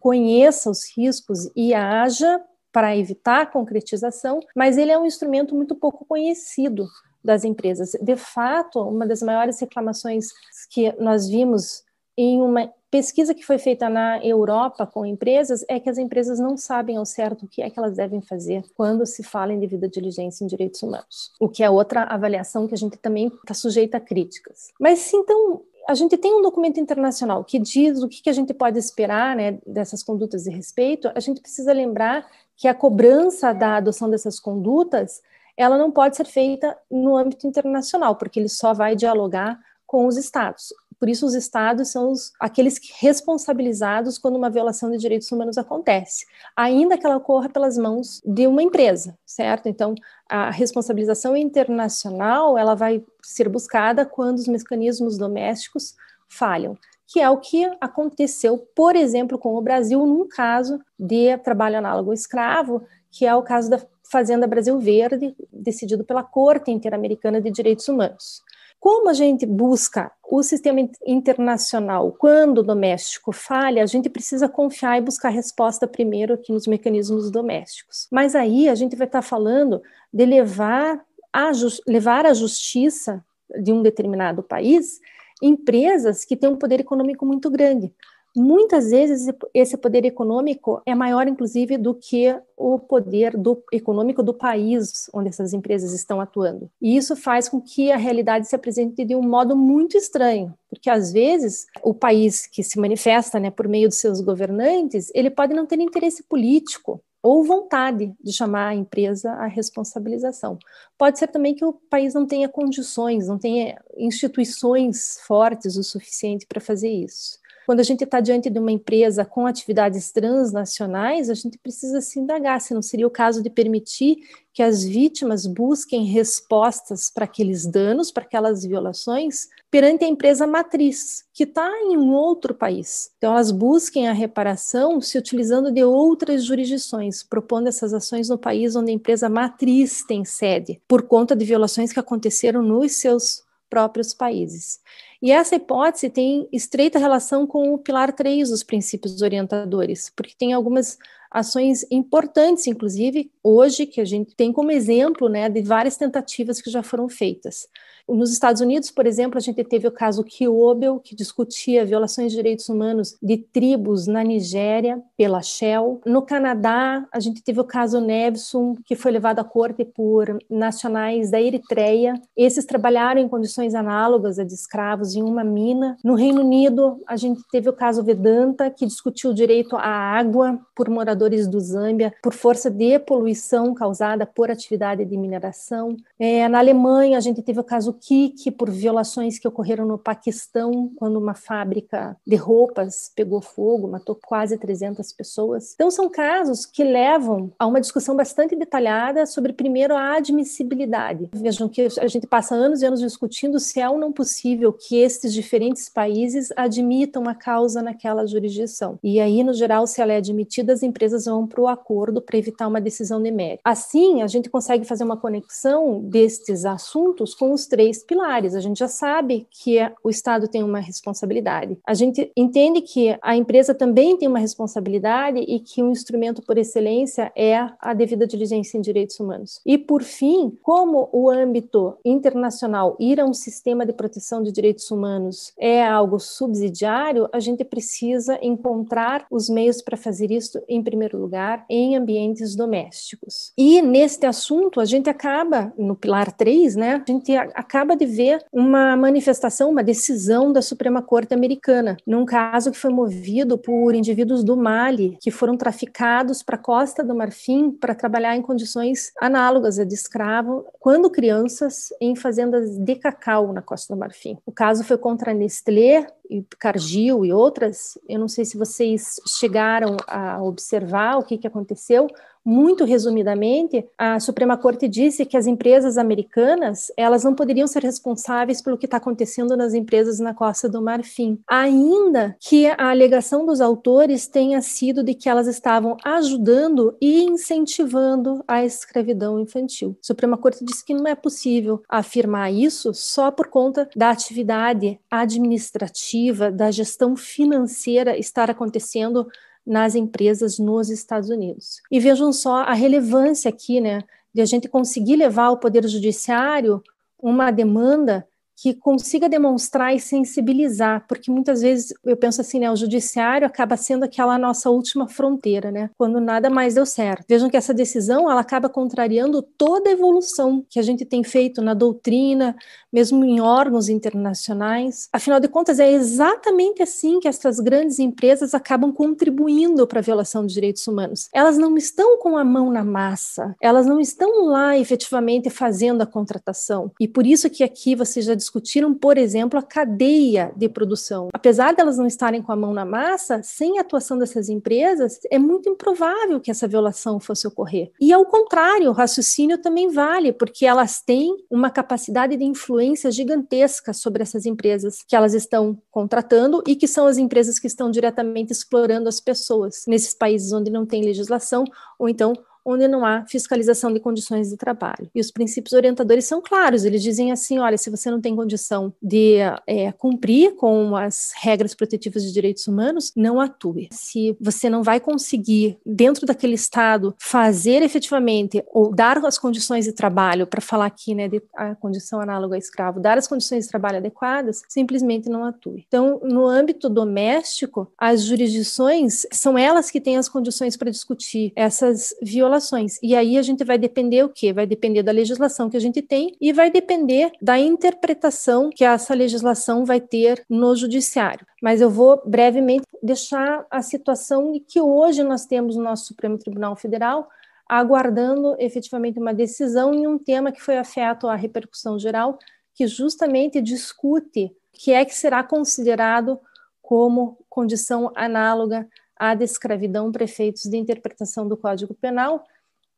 [0.02, 5.76] conheça os riscos e haja para evitar a concretização, mas ele é um instrumento muito
[5.76, 6.88] pouco conhecido
[7.22, 7.92] das empresas.
[8.02, 10.26] De fato, uma das maiores reclamações
[10.70, 11.84] que nós vimos
[12.16, 16.56] em uma pesquisa que foi feita na Europa com empresas é que as empresas não
[16.56, 19.88] sabem ao certo o que é que elas devem fazer quando se fala em devida
[19.88, 23.96] diligência em direitos humanos, o que é outra avaliação que a gente também está sujeita
[23.98, 24.72] a críticas.
[24.78, 28.54] Mas então a gente tem um documento internacional que diz o que, que a gente
[28.54, 31.10] pode esperar né, dessas condutas de respeito.
[31.14, 35.22] A gente precisa lembrar que a cobrança da adoção dessas condutas
[35.56, 40.16] ela não pode ser feita no âmbito internacional, porque ele só vai dialogar com os
[40.16, 40.72] estados.
[41.02, 46.24] Por isso, os estados são os, aqueles responsabilizados quando uma violação de direitos humanos acontece,
[46.56, 49.68] ainda que ela ocorra pelas mãos de uma empresa, certo?
[49.68, 49.96] Então,
[50.30, 55.96] a responsabilização internacional ela vai ser buscada quando os mecanismos domésticos
[56.28, 61.76] falham que é o que aconteceu, por exemplo, com o Brasil num caso de trabalho
[61.78, 67.50] análogo escravo, que é o caso da Fazenda Brasil Verde, decidido pela Corte Interamericana de
[67.50, 68.40] Direitos Humanos.
[68.82, 74.98] Como a gente busca o sistema internacional quando o doméstico falha, a gente precisa confiar
[74.98, 78.08] e buscar resposta primeiro aqui nos mecanismos domésticos.
[78.10, 79.80] Mas aí a gente vai estar falando
[80.12, 81.00] de levar
[81.32, 81.52] a,
[81.86, 83.24] levar a justiça
[83.62, 84.98] de um determinado país
[85.40, 87.94] empresas que têm um poder econômico muito grande.
[88.34, 94.32] Muitas vezes esse poder econômico é maior, inclusive, do que o poder do, econômico do
[94.32, 96.70] país onde essas empresas estão atuando.
[96.80, 100.88] E isso faz com que a realidade se apresente de um modo muito estranho, porque
[100.88, 105.52] às vezes o país que se manifesta né, por meio dos seus governantes, ele pode
[105.52, 110.58] não ter interesse político ou vontade de chamar a empresa à responsabilização.
[110.98, 116.46] Pode ser também que o país não tenha condições, não tenha instituições fortes o suficiente
[116.46, 117.38] para fazer isso.
[117.64, 122.18] Quando a gente está diante de uma empresa com atividades transnacionais, a gente precisa se
[122.18, 124.16] indagar se não seria o caso de permitir
[124.52, 131.24] que as vítimas busquem respostas para aqueles danos, para aquelas violações, perante a empresa matriz,
[131.32, 133.10] que está em um outro país.
[133.16, 138.76] Então, elas busquem a reparação se utilizando de outras jurisdições, propondo essas ações no país
[138.76, 144.12] onde a empresa matriz tem sede, por conta de violações que aconteceram nos seus próprios
[144.12, 144.80] países.
[145.22, 150.52] E essa hipótese tem estreita relação com o pilar 3 dos princípios orientadores, porque tem
[150.52, 150.98] algumas
[151.30, 156.68] ações importantes, inclusive hoje, que a gente tem como exemplo né, de várias tentativas que
[156.70, 157.68] já foram feitas.
[158.08, 162.36] Nos Estados Unidos, por exemplo, a gente teve o caso Kiobel, que discutia violações de
[162.36, 166.00] direitos humanos de tribos na Nigéria pela Shell.
[166.04, 171.30] No Canadá, a gente teve o caso Nevsum, que foi levado à corte por nacionais
[171.30, 172.20] da Eritreia.
[172.36, 175.96] Esses trabalharam em condições análogas a de escravos em uma mina.
[176.04, 180.58] No Reino Unido, a gente teve o caso Vedanta, que discutiu o direito à água
[180.74, 185.96] por moradores do Zâmbia por força de poluição causada por atividade de mineração.
[186.18, 190.90] É, na Alemanha, a gente teve o caso Kik, por violações que ocorreram no Paquistão,
[190.96, 195.72] quando uma fábrica de roupas pegou fogo, matou quase 300 pessoas.
[195.74, 201.30] Então, são casos que levam a uma discussão bastante detalhada sobre, primeiro, a admissibilidade.
[201.34, 204.96] Vejam que a gente passa anos e anos discutindo se é ou não possível que
[204.96, 208.98] esses diferentes países admitam a causa naquela jurisdição.
[209.02, 212.22] E aí, no geral, se ela é admitida, as empresas empresas vão para o acordo
[212.22, 213.60] para evitar uma decisão de mérito.
[213.64, 218.54] Assim, a gente consegue fazer uma conexão destes assuntos com os três pilares.
[218.54, 221.78] A gente já sabe que o Estado tem uma responsabilidade.
[221.86, 226.58] A gente entende que a empresa também tem uma responsabilidade e que um instrumento por
[226.58, 229.60] excelência é a devida diligência em direitos humanos.
[229.64, 234.90] E, por fim, como o âmbito internacional ir a um sistema de proteção de direitos
[234.90, 241.18] humanos é algo subsidiário, a gente precisa encontrar os meios para fazer isso, em primeiro
[241.18, 243.52] lugar, em ambientes domésticos.
[243.56, 248.44] E neste assunto, a gente acaba, no pilar 3, né, a gente acaba de ver
[248.52, 254.44] uma manifestação, uma decisão da Suprema Corte Americana, num caso que foi movido por indivíduos
[254.44, 259.78] do Mali, que foram traficados para a costa do Marfim para trabalhar em condições análogas
[259.78, 264.36] a de escravo, quando crianças, em fazendas de cacau na costa do Marfim.
[264.44, 266.06] O caso foi contra a Nestlé,
[266.38, 271.46] e Cargill e outras, eu não sei se vocês chegaram a observar o que, que
[271.46, 272.08] aconteceu,
[272.44, 278.60] muito resumidamente, a Suprema Corte disse que as empresas americanas elas não poderiam ser responsáveis
[278.60, 283.60] pelo que está acontecendo nas empresas na Costa do Marfim, ainda que a alegação dos
[283.60, 289.96] autores tenha sido de que elas estavam ajudando e incentivando a escravidão infantil.
[290.02, 294.98] A Suprema Corte disse que não é possível afirmar isso só por conta da atividade
[295.10, 296.21] administrativa,
[296.54, 299.26] da gestão financeira estar acontecendo
[299.66, 301.80] nas empresas nos Estados Unidos.
[301.90, 304.02] E vejam só a relevância aqui, né,
[304.34, 306.82] de a gente conseguir levar ao Poder Judiciário
[307.18, 312.76] uma demanda que consiga demonstrar e sensibilizar, porque muitas vezes eu penso assim, né, o
[312.76, 317.24] judiciário acaba sendo aquela nossa última fronteira, né, quando nada mais deu certo.
[317.28, 321.60] Vejam que essa decisão, ela acaba contrariando toda a evolução que a gente tem feito
[321.62, 322.56] na doutrina,
[322.92, 325.08] mesmo em órgãos internacionais.
[325.12, 330.44] Afinal de contas, é exatamente assim que essas grandes empresas acabam contribuindo para a violação
[330.44, 331.28] dos direitos humanos.
[331.32, 336.06] Elas não estão com a mão na massa, elas não estão lá efetivamente fazendo a
[336.06, 336.92] contratação.
[337.00, 341.28] E por isso que aqui vocês já discutiram, por exemplo, a cadeia de produção.
[341.32, 345.38] Apesar delas não estarem com a mão na massa, sem a atuação dessas empresas, é
[345.38, 347.90] muito improvável que essa violação fosse ocorrer.
[348.00, 353.92] E ao contrário, o raciocínio também vale, porque elas têm uma capacidade de influência gigantesca
[353.92, 358.52] sobre essas empresas que elas estão contratando e que são as empresas que estão diretamente
[358.52, 361.64] explorando as pessoas nesses países onde não tem legislação
[361.98, 362.32] ou então
[362.64, 365.10] onde não há fiscalização de condições de trabalho.
[365.14, 368.92] E os princípios orientadores são claros, eles dizem assim: olha, se você não tem condição
[369.02, 373.88] de é, cumprir com as regras protetivas de direitos humanos, não atue.
[373.92, 379.92] Se você não vai conseguir, dentro daquele Estado, fazer efetivamente ou dar as condições de
[379.92, 383.70] trabalho, para falar aqui, né, de a condição análoga a escravo, dar as condições de
[383.70, 385.84] trabalho adequadas, simplesmente não atue.
[385.86, 392.14] Então, no âmbito doméstico, as jurisdições são elas que têm as condições para discutir essas
[392.22, 392.98] violações violações.
[393.02, 394.52] E aí a gente vai depender o quê?
[394.52, 399.14] Vai depender da legislação que a gente tem e vai depender da interpretação que essa
[399.14, 401.46] legislação vai ter no judiciário.
[401.62, 406.76] Mas eu vou brevemente deixar a situação que hoje nós temos no nosso Supremo Tribunal
[406.76, 407.28] Federal
[407.68, 412.38] aguardando efetivamente uma decisão em um tema que foi afeto à repercussão geral,
[412.74, 416.38] que justamente discute o que é que será considerado
[416.82, 418.86] como condição análoga
[419.22, 422.44] à de escravidão para efeitos de interpretação do Código Penal,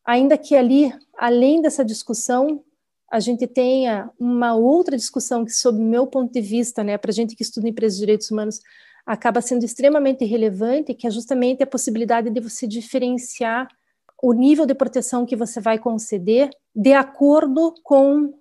[0.02, 2.64] ainda que ali, além dessa discussão,
[3.12, 7.37] a gente tenha uma outra discussão que, sob meu ponto de vista, né, para gente
[7.37, 8.58] que estuda empresas de direitos humanos,
[9.04, 13.68] acaba sendo extremamente relevante, que é justamente a possibilidade de você diferenciar
[14.22, 18.32] o nível de proteção que você vai conceder de acordo com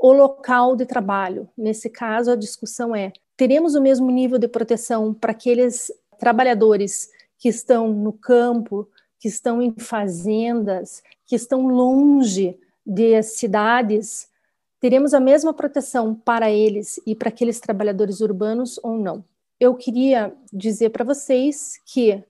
[0.00, 1.48] o local de trabalho.
[1.58, 7.08] Nesse caso, a discussão é: teremos o mesmo nível de proteção para aqueles trabalhadores
[7.38, 14.28] que estão no campo, que estão em fazendas, que estão longe de cidades,
[14.80, 19.24] teremos a mesma proteção para eles e para aqueles trabalhadores urbanos ou não?
[19.58, 22.22] Eu queria dizer para vocês que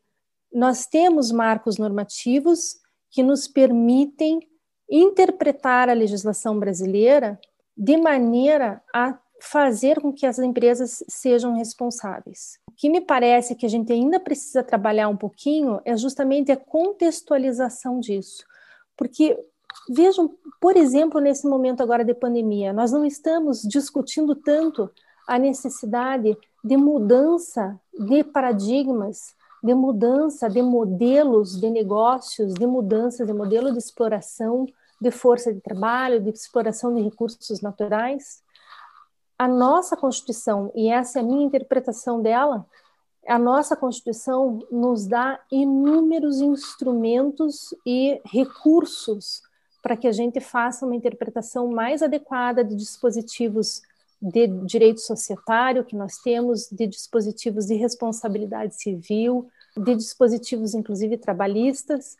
[0.52, 2.76] nós temos marcos normativos
[3.10, 4.40] que nos permitem
[4.88, 7.38] interpretar a legislação brasileira
[7.76, 13.68] de maneira a fazer com que as empresas sejam responsáveis que me parece que a
[13.68, 18.44] gente ainda precisa trabalhar um pouquinho é justamente a contextualização disso.
[18.96, 19.38] Porque,
[19.88, 24.90] vejam, por exemplo, nesse momento agora de pandemia, nós não estamos discutindo tanto
[25.26, 33.32] a necessidade de mudança de paradigmas, de mudança de modelos de negócios, de mudança de
[33.32, 34.66] modelo de exploração
[35.00, 38.42] de força de trabalho, de exploração de recursos naturais,
[39.38, 42.66] a nossa Constituição, e essa é a minha interpretação dela,
[43.26, 49.42] a nossa Constituição nos dá inúmeros instrumentos e recursos
[49.82, 53.82] para que a gente faça uma interpretação mais adequada de dispositivos
[54.20, 62.16] de direito societário que nós temos, de dispositivos de responsabilidade civil, de dispositivos, inclusive, trabalhistas.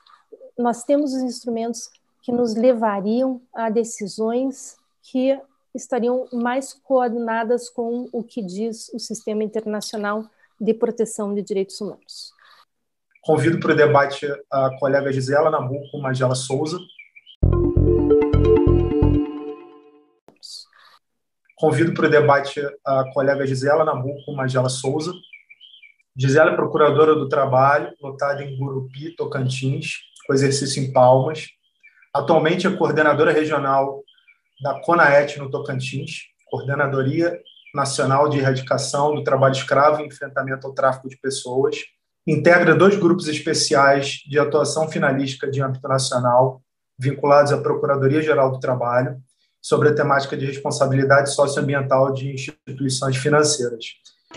[0.58, 1.88] Nós temos os instrumentos
[2.22, 5.40] que nos levariam a decisões que
[5.76, 10.24] estariam mais coordenadas com o que diz o sistema internacional
[10.60, 12.32] de proteção de direitos humanos.
[13.22, 16.78] Convido para o debate a colega Gisela Nabuco Magela Souza.
[21.56, 25.12] Convido para o debate a colega Gisela Nabuco Magela Souza.
[26.16, 31.48] Gisela é procuradora do trabalho, lotada em Gurupi, Tocantins, com exercício em Palmas.
[32.14, 34.02] Atualmente é coordenadora regional
[34.60, 37.40] da CONAET no Tocantins, Coordenadoria
[37.74, 41.76] Nacional de Erradicação do Trabalho Escravo e Enfrentamento ao Tráfico de Pessoas.
[42.26, 46.62] Integra dois grupos especiais de atuação finalística de âmbito nacional,
[46.98, 49.20] vinculados à Procuradoria-Geral do Trabalho,
[49.60, 53.84] sobre a temática de responsabilidade socioambiental de instituições financeiras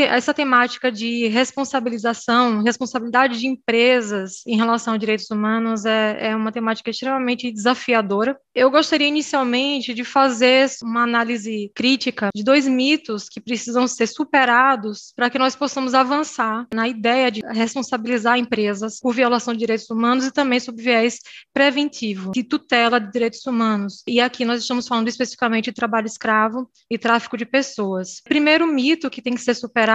[0.03, 6.51] essa temática de responsabilização, responsabilidade de empresas em relação a direitos humanos é, é, uma
[6.51, 8.37] temática extremamente desafiadora.
[8.55, 15.13] Eu gostaria inicialmente de fazer uma análise crítica de dois mitos que precisam ser superados
[15.15, 20.25] para que nós possamos avançar na ideia de responsabilizar empresas por violação de direitos humanos
[20.25, 21.19] e também sob viés
[21.53, 24.03] preventivo, de tutela de direitos humanos.
[24.07, 28.21] E aqui nós estamos falando especificamente de trabalho escravo e tráfico de pessoas.
[28.23, 29.88] Primeiro mito que tem que ser superado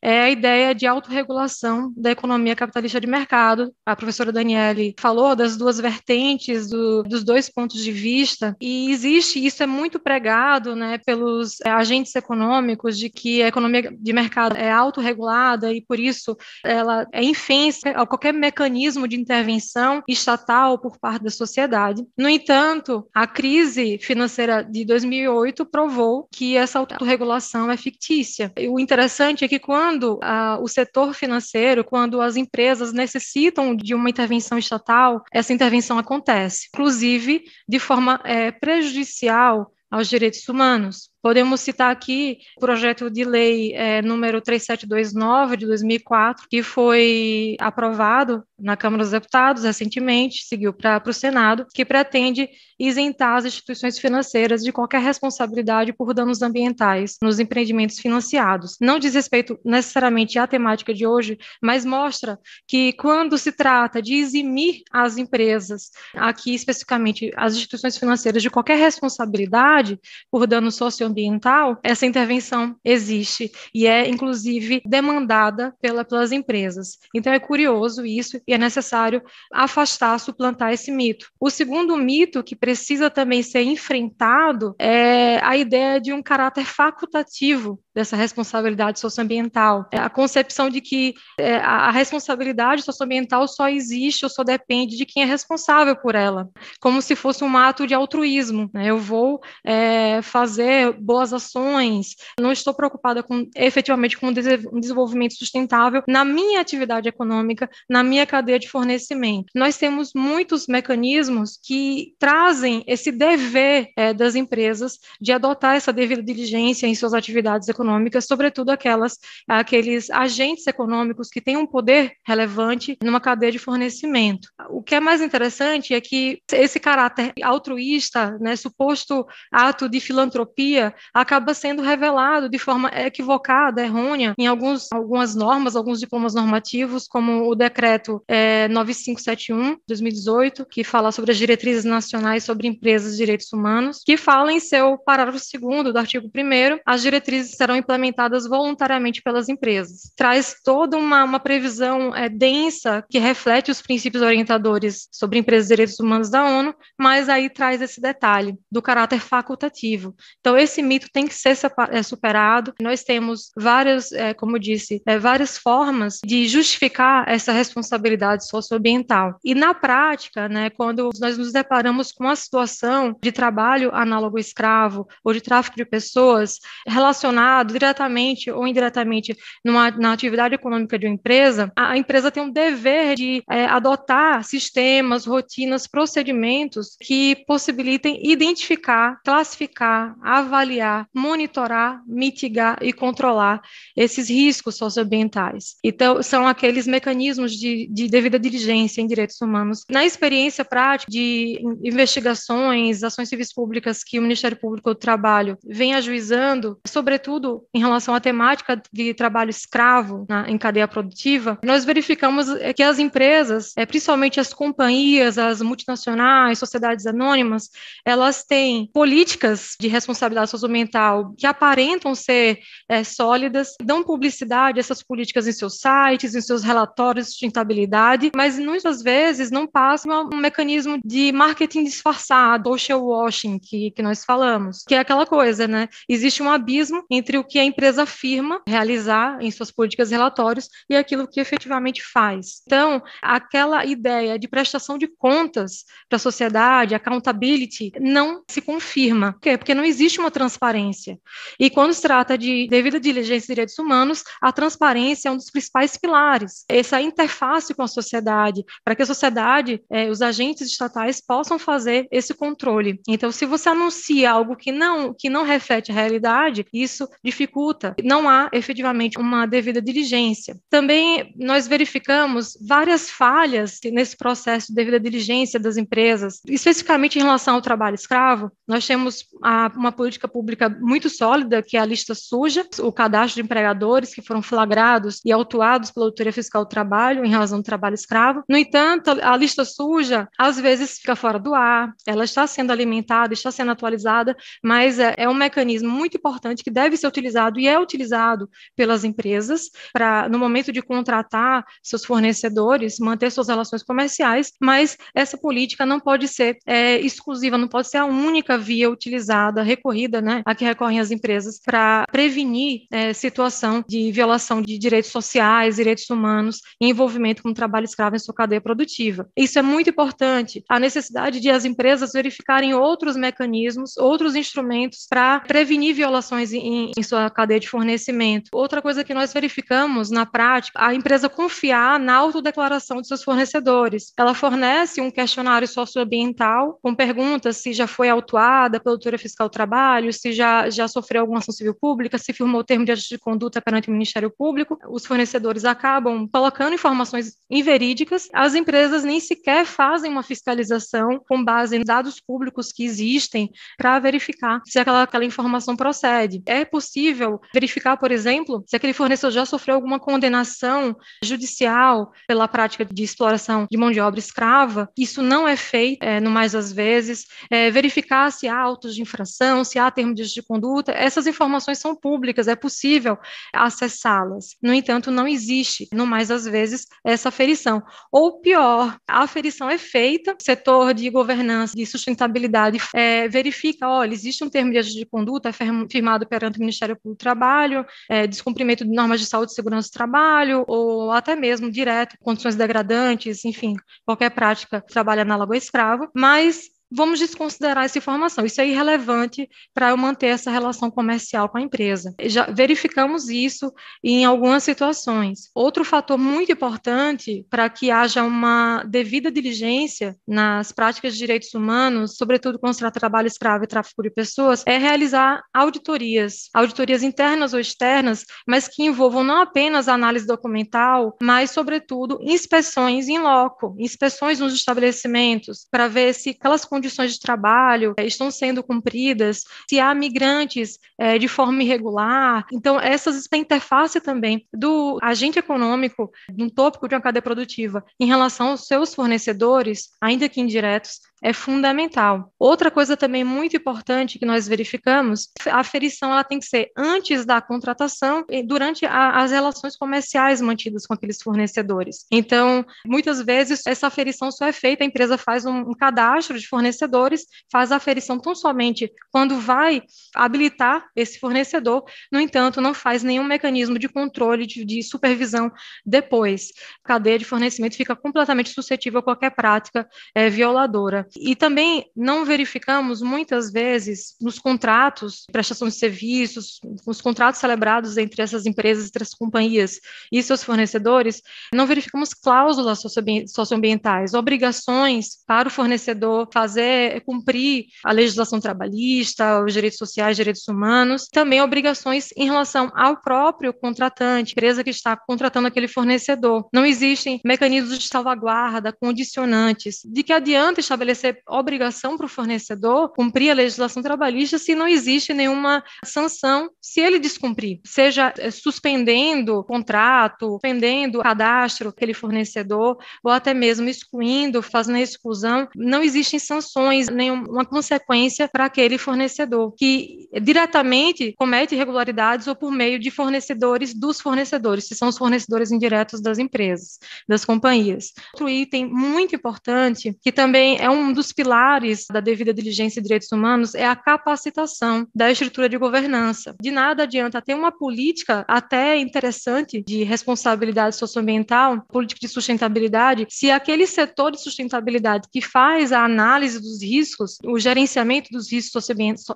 [0.00, 3.72] é a ideia de autorregulação da economia capitalista de mercado.
[3.84, 9.44] A professora Daniele falou das duas vertentes, do, dos dois pontos de vista, e existe,
[9.44, 14.56] isso é muito pregado né, pelos é, agentes econômicos, de que a economia de mercado
[14.56, 20.98] é autorregulada e, por isso, ela é infensa a qualquer mecanismo de intervenção estatal por
[20.98, 22.04] parte da sociedade.
[22.16, 28.52] No entanto, a crise financeira de 2008 provou que essa autorregulação é fictícia.
[28.68, 33.94] O interessante interessante é que quando ah, o setor financeiro, quando as empresas necessitam de
[33.94, 41.10] uma intervenção estatal, essa intervenção acontece, inclusive de forma é, prejudicial aos direitos humanos.
[41.24, 48.44] Podemos citar aqui o projeto de lei é, número 3729 de 2004, que foi aprovado
[48.58, 54.62] na Câmara dos Deputados recentemente, seguiu para o Senado, que pretende isentar as instituições financeiras
[54.62, 58.76] de qualquer responsabilidade por danos ambientais nos empreendimentos financiados.
[58.78, 64.14] Não diz respeito necessariamente à temática de hoje, mas mostra que quando se trata de
[64.14, 69.98] eximir as empresas, aqui especificamente as instituições financeiras, de qualquer responsabilidade
[70.30, 76.98] por danos socioambientais, ambiental, essa intervenção existe e é, inclusive, demandada pela, pelas empresas.
[77.14, 81.30] Então, é curioso isso e é necessário afastar, suplantar esse mito.
[81.40, 87.80] O segundo mito que precisa também ser enfrentado é a ideia de um caráter facultativo
[87.94, 89.88] dessa responsabilidade socioambiental.
[89.92, 95.06] É a concepção de que é, a responsabilidade socioambiental só existe ou só depende de
[95.06, 96.48] quem é responsável por ela,
[96.80, 98.68] como se fosse um ato de altruísmo.
[98.74, 98.90] Né?
[98.90, 106.02] Eu vou é, fazer boas ações, não estou preocupada com efetivamente com um desenvolvimento sustentável
[106.08, 109.46] na minha atividade econômica, na minha cadeia de fornecimento.
[109.54, 116.22] Nós temos muitos mecanismos que trazem esse dever é, das empresas de adotar essa devida
[116.22, 122.96] diligência em suas atividades econômicas, sobretudo aquelas aqueles agentes econômicos que têm um poder relevante
[123.02, 124.48] numa cadeia de fornecimento.
[124.70, 130.83] O que é mais interessante é que esse caráter altruísta, né, suposto ato de filantropia,
[131.12, 137.48] acaba sendo revelado de forma equivocada, errônea, em alguns, algumas normas, alguns diplomas normativos, como
[137.48, 143.52] o decreto é, 9571, 2018, que fala sobre as diretrizes nacionais sobre empresas e direitos
[143.52, 149.22] humanos, que fala em seu parágrafo 2 do artigo 1 as diretrizes serão implementadas voluntariamente
[149.22, 150.12] pelas empresas.
[150.16, 155.74] Traz toda uma, uma previsão é, densa que reflete os princípios orientadores sobre empresas e
[155.74, 160.14] direitos humanos da ONU, mas aí traz esse detalhe do caráter facultativo.
[160.40, 161.56] Então, esse mito tem que ser
[161.90, 162.74] é, superado.
[162.80, 169.38] Nós temos várias, é, como disse, é, várias formas de justificar essa responsabilidade socioambiental.
[169.44, 175.06] E na prática, né, quando nós nos deparamos com a situação de trabalho análogo escravo
[175.22, 181.14] ou de tráfico de pessoas relacionado diretamente ou indiretamente numa, na atividade econômica de uma
[181.14, 189.20] empresa, a empresa tem um dever de é, adotar sistemas, rotinas, procedimentos que possibilitem identificar,
[189.24, 193.60] classificar, avaliar avaliar, monitorar, mitigar e controlar
[193.96, 195.76] esses riscos socioambientais.
[195.84, 199.84] Então, são aqueles mecanismos de, de devida diligência em direitos humanos.
[199.90, 205.94] Na experiência prática de investigações, ações civis públicas que o Ministério Público do Trabalho vem
[205.94, 212.46] ajuizando, sobretudo em relação à temática de trabalho escravo na, em cadeia produtiva, nós verificamos
[212.74, 217.68] que as empresas, é, principalmente as companhias, as multinacionais, sociedades anônimas,
[218.04, 225.02] elas têm políticas de responsabilidade socioambiental que aparentam ser é, sólidas, dão publicidade a essas
[225.02, 230.36] políticas em seus sites, em seus relatórios de sustentabilidade, mas muitas vezes não passam um
[230.36, 235.66] mecanismo de marketing disfarçado, ou show washing, que, que nós falamos, que é aquela coisa,
[235.66, 235.88] né?
[236.08, 240.68] Existe um abismo entre o que a empresa afirma realizar em suas políticas e relatórios
[240.88, 242.62] e aquilo que efetivamente faz.
[242.66, 249.32] Então, aquela ideia de prestação de contas para a sociedade, accountability, não se confirma.
[249.32, 249.58] Por quê?
[249.58, 251.18] Porque não existe uma transparência.
[251.58, 255.50] E quando se trata de devida diligência de direitos humanos, a transparência é um dos
[255.50, 256.64] principais pilares.
[256.68, 262.06] Essa interface com a sociedade, para que a sociedade, eh, os agentes estatais possam fazer
[262.10, 263.00] esse controle.
[263.08, 267.94] Então, se você anuncia algo que não que não reflete a realidade, isso dificulta.
[268.02, 270.58] Não há efetivamente uma devida diligência.
[270.68, 277.54] Também nós verificamos várias falhas nesse processo de devida diligência das empresas, especificamente em relação
[277.54, 278.50] ao trabalho escravo.
[278.68, 283.36] Nós temos a, uma política pública muito sólida, que é a lista suja, o cadastro
[283.36, 287.64] de empregadores que foram flagrados e autuados pela Autoria Fiscal do Trabalho em razão do
[287.64, 288.42] trabalho escravo.
[288.48, 293.32] No entanto, a lista suja às vezes fica fora do ar, ela está sendo alimentada,
[293.32, 297.68] está sendo atualizada, mas é, é um mecanismo muito importante que deve ser utilizado e
[297.68, 304.52] é utilizado pelas empresas para, no momento de contratar seus fornecedores, manter suas relações comerciais,
[304.60, 309.62] mas essa política não pode ser é, exclusiva, não pode ser a única via utilizada,
[309.62, 315.10] recorrida, né, a que recorrem as empresas para prevenir é, situação de violação de direitos
[315.10, 319.28] sociais, direitos humanos e envolvimento com o trabalho escravo em sua cadeia produtiva.
[319.36, 320.64] Isso é muito importante.
[320.68, 327.02] A necessidade de as empresas verificarem outros mecanismos, outros instrumentos para prevenir violações em, em
[327.02, 328.50] sua cadeia de fornecimento.
[328.52, 334.12] Outra coisa que nós verificamos na prática, a empresa confiar na autodeclaração de seus fornecedores.
[334.16, 339.52] Ela fornece um questionário socioambiental com perguntas se já foi autuada pela Doutora Fiscal do
[339.52, 343.14] Trabalho, se já, já sofreu alguma ação civil pública, se firmou o termo de ajuste
[343.14, 344.78] de conduta perante o Ministério Público.
[344.88, 351.76] Os fornecedores acabam colocando informações inverídicas, as empresas nem sequer fazem uma fiscalização com base
[351.76, 356.42] em dados públicos que existem para verificar se aquela, aquela informação procede.
[356.46, 362.84] É possível verificar, por exemplo, se aquele fornecedor já sofreu alguma condenação judicial pela prática
[362.84, 364.88] de exploração de mão de obra escrava.
[364.96, 367.26] Isso não é feito, é, no mais das vezes.
[367.50, 370.92] É, verificar se há autos de infração, se há termo de conduta.
[370.92, 373.16] Essas informações são públicas, é possível
[373.52, 374.56] acessá-las.
[374.62, 377.82] No entanto, não existe, no mais das vezes, essa aferição.
[378.12, 384.44] Ou pior, a aferição é feita, setor de governança, de sustentabilidade, é, verifica, olha, existe
[384.44, 388.90] um termo de de conduta firmado perante o Ministério Público do Trabalho, é, descumprimento de
[388.90, 394.30] normas de saúde e segurança do trabalho, ou até mesmo direto, condições degradantes, enfim, qualquer
[394.30, 398.44] prática de trabalho análogo ao escravo, mas vamos desconsiderar essa informação.
[398.44, 402.14] Isso é irrelevante para eu manter essa relação comercial com a empresa.
[402.22, 403.72] Já verificamos isso
[404.02, 405.50] em algumas situações.
[405.54, 412.16] Outro fator muito importante para que haja uma devida diligência nas práticas de direitos humanos,
[412.16, 418.24] sobretudo contra trabalho escravo e tráfico de pessoas, é realizar auditorias, auditorias internas ou externas,
[418.46, 425.66] mas que envolvam não apenas análise documental, mas, sobretudo, inspeções em loco, inspeções nos estabelecimentos,
[425.70, 430.78] para ver se aquelas condições condições de trabalho é, estão sendo cumpridas, se há migrantes
[430.98, 432.44] é, de forma irregular.
[432.52, 438.06] Então, essas, essa interface também do agente econômico, um tópico de uma cadeia produtiva, em
[438.06, 442.30] relação aos seus fornecedores, ainda que indiretos, é fundamental.
[442.38, 447.24] Outra coisa também muito importante que nós verificamos, a aferição ela tem que ser antes
[447.24, 452.04] da contratação e durante a, as relações comerciais mantidas com aqueles fornecedores.
[452.12, 456.46] Então, muitas vezes essa aferição só é feita, a empresa faz um, um cadastro de
[456.46, 459.82] fornecedores, faz a aferição tão somente quando vai
[460.14, 465.50] habilitar esse fornecedor, no entanto, não faz nenhum mecanismo de controle, de, de supervisão
[465.86, 466.48] depois.
[466.84, 471.08] A cadeia de fornecimento fica completamente suscetível a qualquer prática é, violadora.
[471.16, 478.22] E também não verificamos muitas vezes nos contratos, prestação de serviços, nos contratos celebrados entre
[478.22, 482.82] essas empresas, entre as companhias e seus fornecedores, não verificamos cláusulas
[483.28, 491.08] socioambientais, obrigações para o fornecedor fazer, cumprir a legislação trabalhista, os direitos sociais, direitos humanos,
[491.08, 496.48] também obrigações em relação ao próprio contratante, empresa que está contratando aquele fornecedor.
[496.52, 499.80] Não existem mecanismos de salvaguarda, condicionantes.
[499.84, 505.12] De que adianta estabelecer obrigação para o fornecedor cumprir a legislação trabalhista se não existe
[505.12, 512.78] nenhuma sanção se ele descumprir, seja eh, suspendendo o contrato, suspendendo o cadastro daquele fornecedor,
[513.02, 519.52] ou até mesmo excluindo, fazendo a exclusão, não existem sanções, nenhuma consequência para aquele fornecedor,
[519.56, 525.50] que diretamente comete irregularidades ou por meio de fornecedores dos fornecedores, que são os fornecedores
[525.50, 526.78] indiretos das empresas,
[527.08, 527.92] das companhias.
[528.14, 533.10] Outro item muito importante, que também é um dos pilares da devida diligência e direitos
[533.12, 536.34] humanos, é a capacitação da estrutura de governança.
[536.40, 543.30] De nada adianta ter uma política até interessante de responsabilidade socioambiental, política de sustentabilidade, se
[543.30, 548.66] aquele setor de sustentabilidade que faz a análise dos riscos, o gerenciamento dos riscos,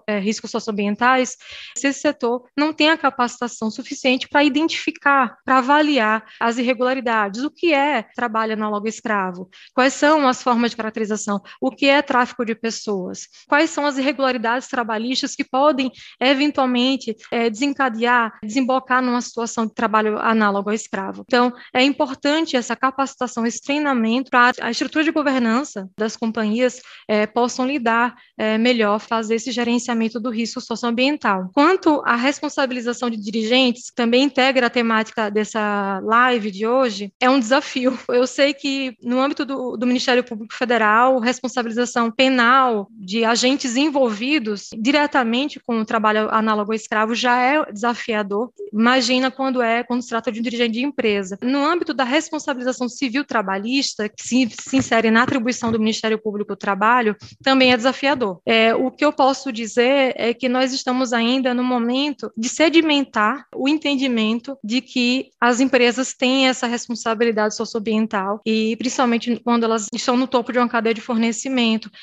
[0.06, 1.36] é, riscos socioambientais,
[1.76, 7.50] se esse setor não tem a capacitação suficiente para identificar, para avaliar as irregularidades, o
[7.50, 12.44] que é trabalho análogo escravo, quais são as formas de caracterização, o que é tráfico
[12.44, 15.90] de pessoas, quais são as irregularidades trabalhistas que podem
[16.20, 21.24] eventualmente é, desencadear, desembocar numa situação de trabalho análogo ao escravo.
[21.26, 27.26] Então, é importante essa capacitação, esse treinamento para a estrutura de governança das companhias é,
[27.26, 31.50] possam lidar é, melhor, fazer esse gerenciamento do risco socioambiental.
[31.54, 37.40] Quanto à responsabilização de dirigentes, também integra a temática dessa live de hoje, é um
[37.40, 37.98] desafio.
[38.08, 41.18] Eu sei que no âmbito do, do Ministério Público Federal,
[41.48, 48.50] responsabilização penal de agentes envolvidos diretamente com o trabalho análogo ao escravo já é desafiador.
[48.72, 51.38] Imagina quando é quando se trata de um dirigente de empresa.
[51.42, 56.50] No âmbito da responsabilização civil trabalhista, que se, se insere na atribuição do Ministério Público
[56.50, 58.40] do Trabalho, também é desafiador.
[58.44, 63.46] É, o que eu posso dizer é que nós estamos ainda no momento de sedimentar
[63.56, 70.16] o entendimento de que as empresas têm essa responsabilidade socioambiental e principalmente quando elas estão
[70.16, 71.37] no topo de uma cadeia de fornecimento.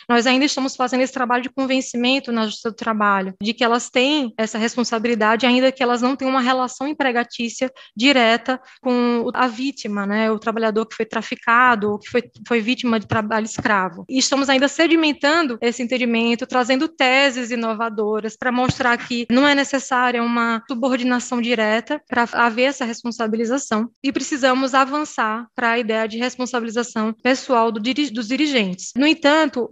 [0.08, 3.90] Nós ainda estamos fazendo esse trabalho de convencimento na justiça do trabalho, de que elas
[3.90, 10.06] têm essa responsabilidade, ainda que elas não tenham uma relação empregatícia direta com a vítima,
[10.06, 14.06] né, o trabalhador que foi traficado, ou que foi, foi vítima de trabalho escravo.
[14.10, 20.24] E estamos ainda sedimentando esse entendimento, trazendo teses inovadoras para mostrar que não é necessária
[20.24, 27.14] uma subordinação direta para haver essa responsabilização e precisamos avançar para a ideia de responsabilização
[27.24, 28.92] pessoal do, dos dirigentes.
[28.96, 29.08] No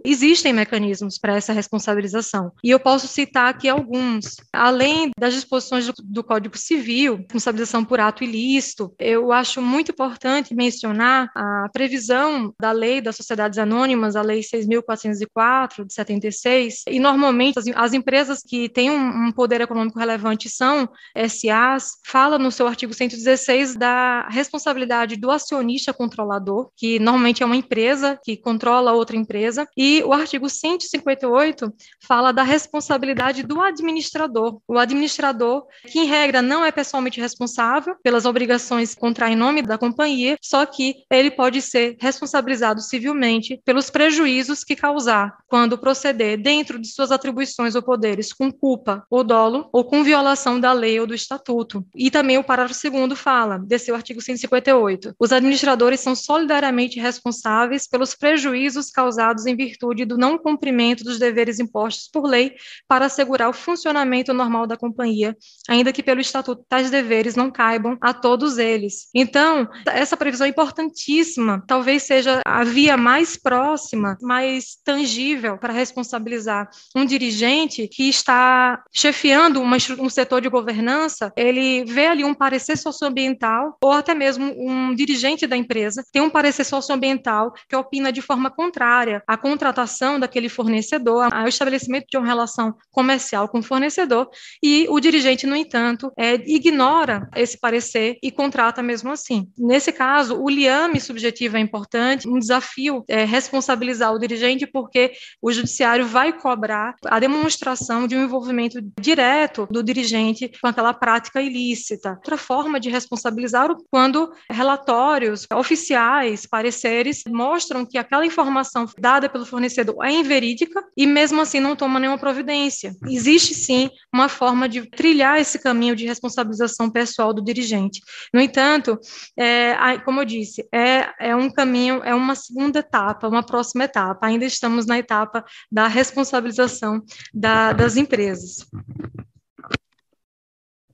[0.04, 2.52] existem mecanismos para essa responsabilização.
[2.62, 4.36] E eu posso citar aqui alguns.
[4.52, 11.30] Além das disposições do, Código Civil, responsabilização por ato ilícito, eu acho muito importante mencionar
[11.34, 17.66] a previsão da lei das sociedades anônimas, a lei 6.404 de 76, e normalmente as,
[17.74, 20.88] as empresas que têm um, poder econômico relevante são
[21.28, 27.56] SAs, fala no seu artigo 116 da responsabilidade do acionista controlador, que normalmente é uma
[27.56, 29.43] empresa que controla outra empresa,
[29.76, 31.72] e o artigo 158
[32.06, 34.60] fala da responsabilidade do administrador.
[34.66, 39.76] O administrador, que em regra não é pessoalmente responsável pelas obrigações contrair em nome da
[39.76, 46.78] companhia, só que ele pode ser responsabilizado civilmente pelos prejuízos que causar quando proceder dentro
[46.78, 51.06] de suas atribuições ou poderes com culpa ou dolo ou com violação da lei ou
[51.06, 51.84] do estatuto.
[51.94, 58.14] E também o parágrafo segundo fala, desse artigo 158, os administradores são solidariamente responsáveis pelos
[58.14, 62.54] prejuízos causados em virtude do não cumprimento dos deveres impostos por lei
[62.88, 65.36] para assegurar o funcionamento normal da companhia,
[65.68, 69.08] ainda que pelo estatuto tais deveres não caibam a todos eles.
[69.14, 76.68] Então, essa previsão é importantíssima, talvez seja a via mais próxima, mais tangível para responsabilizar
[76.94, 82.76] um dirigente que está chefiando uma, um setor de governança, ele vê ali um parecer
[82.76, 88.22] socioambiental, ou até mesmo um dirigente da empresa tem um parecer socioambiental que opina de
[88.22, 94.28] forma contrária à contratação daquele fornecedor, ao estabelecimento de uma relação comercial com o fornecedor,
[94.62, 99.48] e o dirigente, no entanto, é, ignora esse parecer e contrata mesmo assim.
[99.58, 105.52] Nesse caso, o liame subjetivo é importante, um desafio é responsabilizar o dirigente, porque o
[105.52, 112.10] judiciário vai cobrar a demonstração de um envolvimento direto do dirigente com aquela prática ilícita.
[112.10, 119.46] Outra forma de responsabilizar quando relatórios oficiais, pareceres, mostram que aquela informação da dada pelo
[119.46, 122.94] fornecedor é inverídica e mesmo assim não toma nenhuma providência.
[123.08, 128.00] Existe sim uma forma de trilhar esse caminho de responsabilização pessoal do dirigente.
[128.32, 128.98] No entanto,
[129.38, 134.26] é, como eu disse, é, é um caminho, é uma segunda etapa, uma próxima etapa.
[134.26, 137.02] Ainda estamos na etapa da responsabilização
[137.32, 138.66] da, das empresas.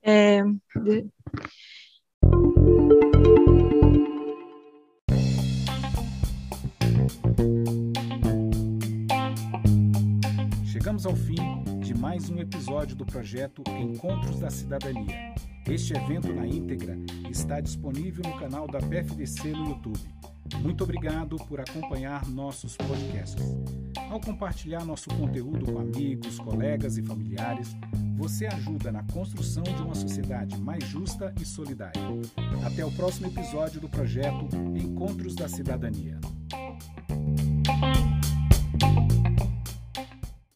[0.02, 0.42] É,
[0.76, 1.06] de...
[10.80, 11.36] Chegamos ao fim
[11.80, 15.34] de mais um episódio do projeto Encontros da Cidadania.
[15.68, 16.96] Este evento na íntegra
[17.30, 20.00] está disponível no canal da PFDC no YouTube.
[20.62, 23.44] Muito obrigado por acompanhar nossos podcasts.
[24.08, 27.76] Ao compartilhar nosso conteúdo com amigos, colegas e familiares,
[28.16, 32.00] você ajuda na construção de uma sociedade mais justa e solidária.
[32.64, 36.18] Até o próximo episódio do projeto Encontros da Cidadania.